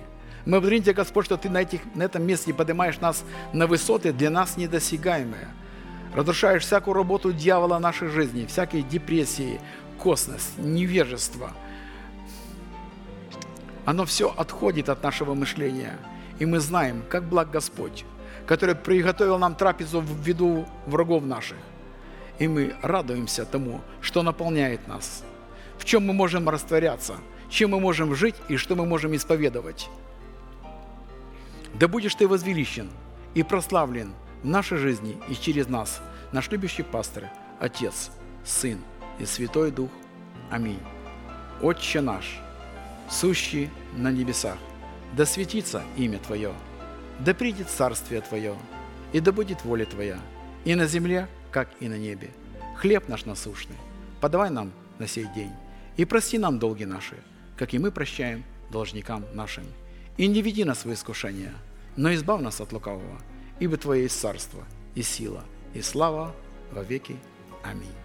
[0.46, 3.24] Мы благодарим Тебя, Господь, что Ты на, этих, на этом месте поднимаешь нас
[3.54, 5.48] на высоты для нас недосягаемые.
[6.14, 9.62] Разрушаешь всякую работу дьявола нашей жизни, всякие депрессии,
[9.98, 11.54] косность, невежество,
[13.86, 15.98] Оно все отходит от нашего мышления.
[16.40, 18.06] И мы знаем, как благ Господь,
[18.46, 21.58] который приготовил нам трапезу в виду врагов наших.
[22.40, 25.24] И мы радуемся тому, что наполняет нас,
[25.78, 27.16] в чем мы можем растворяться,
[27.50, 29.90] чем мы можем жить и что мы можем исповедовать.
[31.74, 32.90] Да будешь ты возвеличен
[33.34, 34.14] и прославлен
[34.44, 36.02] в нашей жизни и через нас,
[36.32, 37.26] наш любящий пастор,
[37.60, 38.12] Отец,
[38.44, 38.80] Сын
[39.20, 39.90] и Святой Дух.
[40.52, 40.80] Аминь.
[41.62, 42.40] Отче наш,
[43.10, 44.58] сущий на небесах,
[45.16, 46.54] да светится имя Твое,
[47.20, 48.56] да придет царствие Твое,
[49.14, 50.20] и да будет воля Твоя,
[50.66, 52.32] и на земле, как и на небе.
[52.76, 53.78] Хлеб наш насущный,
[54.20, 55.52] подавай нам на сей день,
[55.96, 57.16] и прости нам долги наши,
[57.56, 59.64] как и мы прощаем должникам нашим.
[60.18, 61.54] И не веди нас в искушение,
[61.96, 63.22] но избавь нас от лукавого,
[63.60, 64.66] ибо Твое есть царство,
[64.96, 65.44] и сила,
[65.74, 66.36] и слава
[66.72, 67.16] во веки.
[67.64, 68.05] Аминь.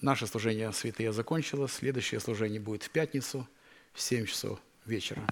[0.00, 1.74] Наше служение святые закончилось.
[1.74, 3.46] Следующее служение будет в пятницу
[3.92, 5.24] в 7 часов вечера.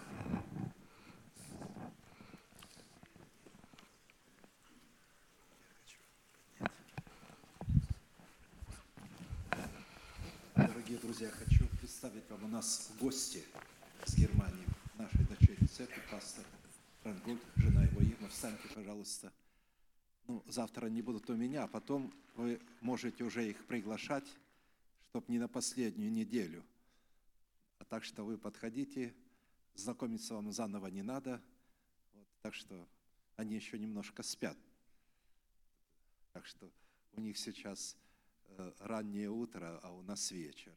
[10.54, 13.42] Дорогие друзья, хочу представить вам у нас гости
[14.04, 14.66] с Германии,
[14.96, 16.44] нашей дочери церкви, пастор
[17.02, 18.28] Рангольд, жена его Ирма.
[18.28, 19.32] Встаньте, пожалуйста.
[20.28, 24.24] Ну, завтра они будут у меня, а потом вы можете уже их приглашать,
[25.14, 26.64] чтобы не на последнюю неделю.
[27.78, 29.14] А так что вы подходите,
[29.76, 31.40] знакомиться вам заново не надо.
[32.14, 32.88] Вот, так что
[33.36, 34.58] они еще немножко спят.
[36.32, 36.68] Так что
[37.12, 37.96] у них сейчас
[38.48, 40.76] э, раннее утро, а у нас вечер.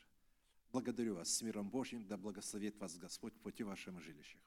[0.72, 4.39] Благодарю вас с миром Божьим, да благословит вас Господь в пути вашем и жилищах.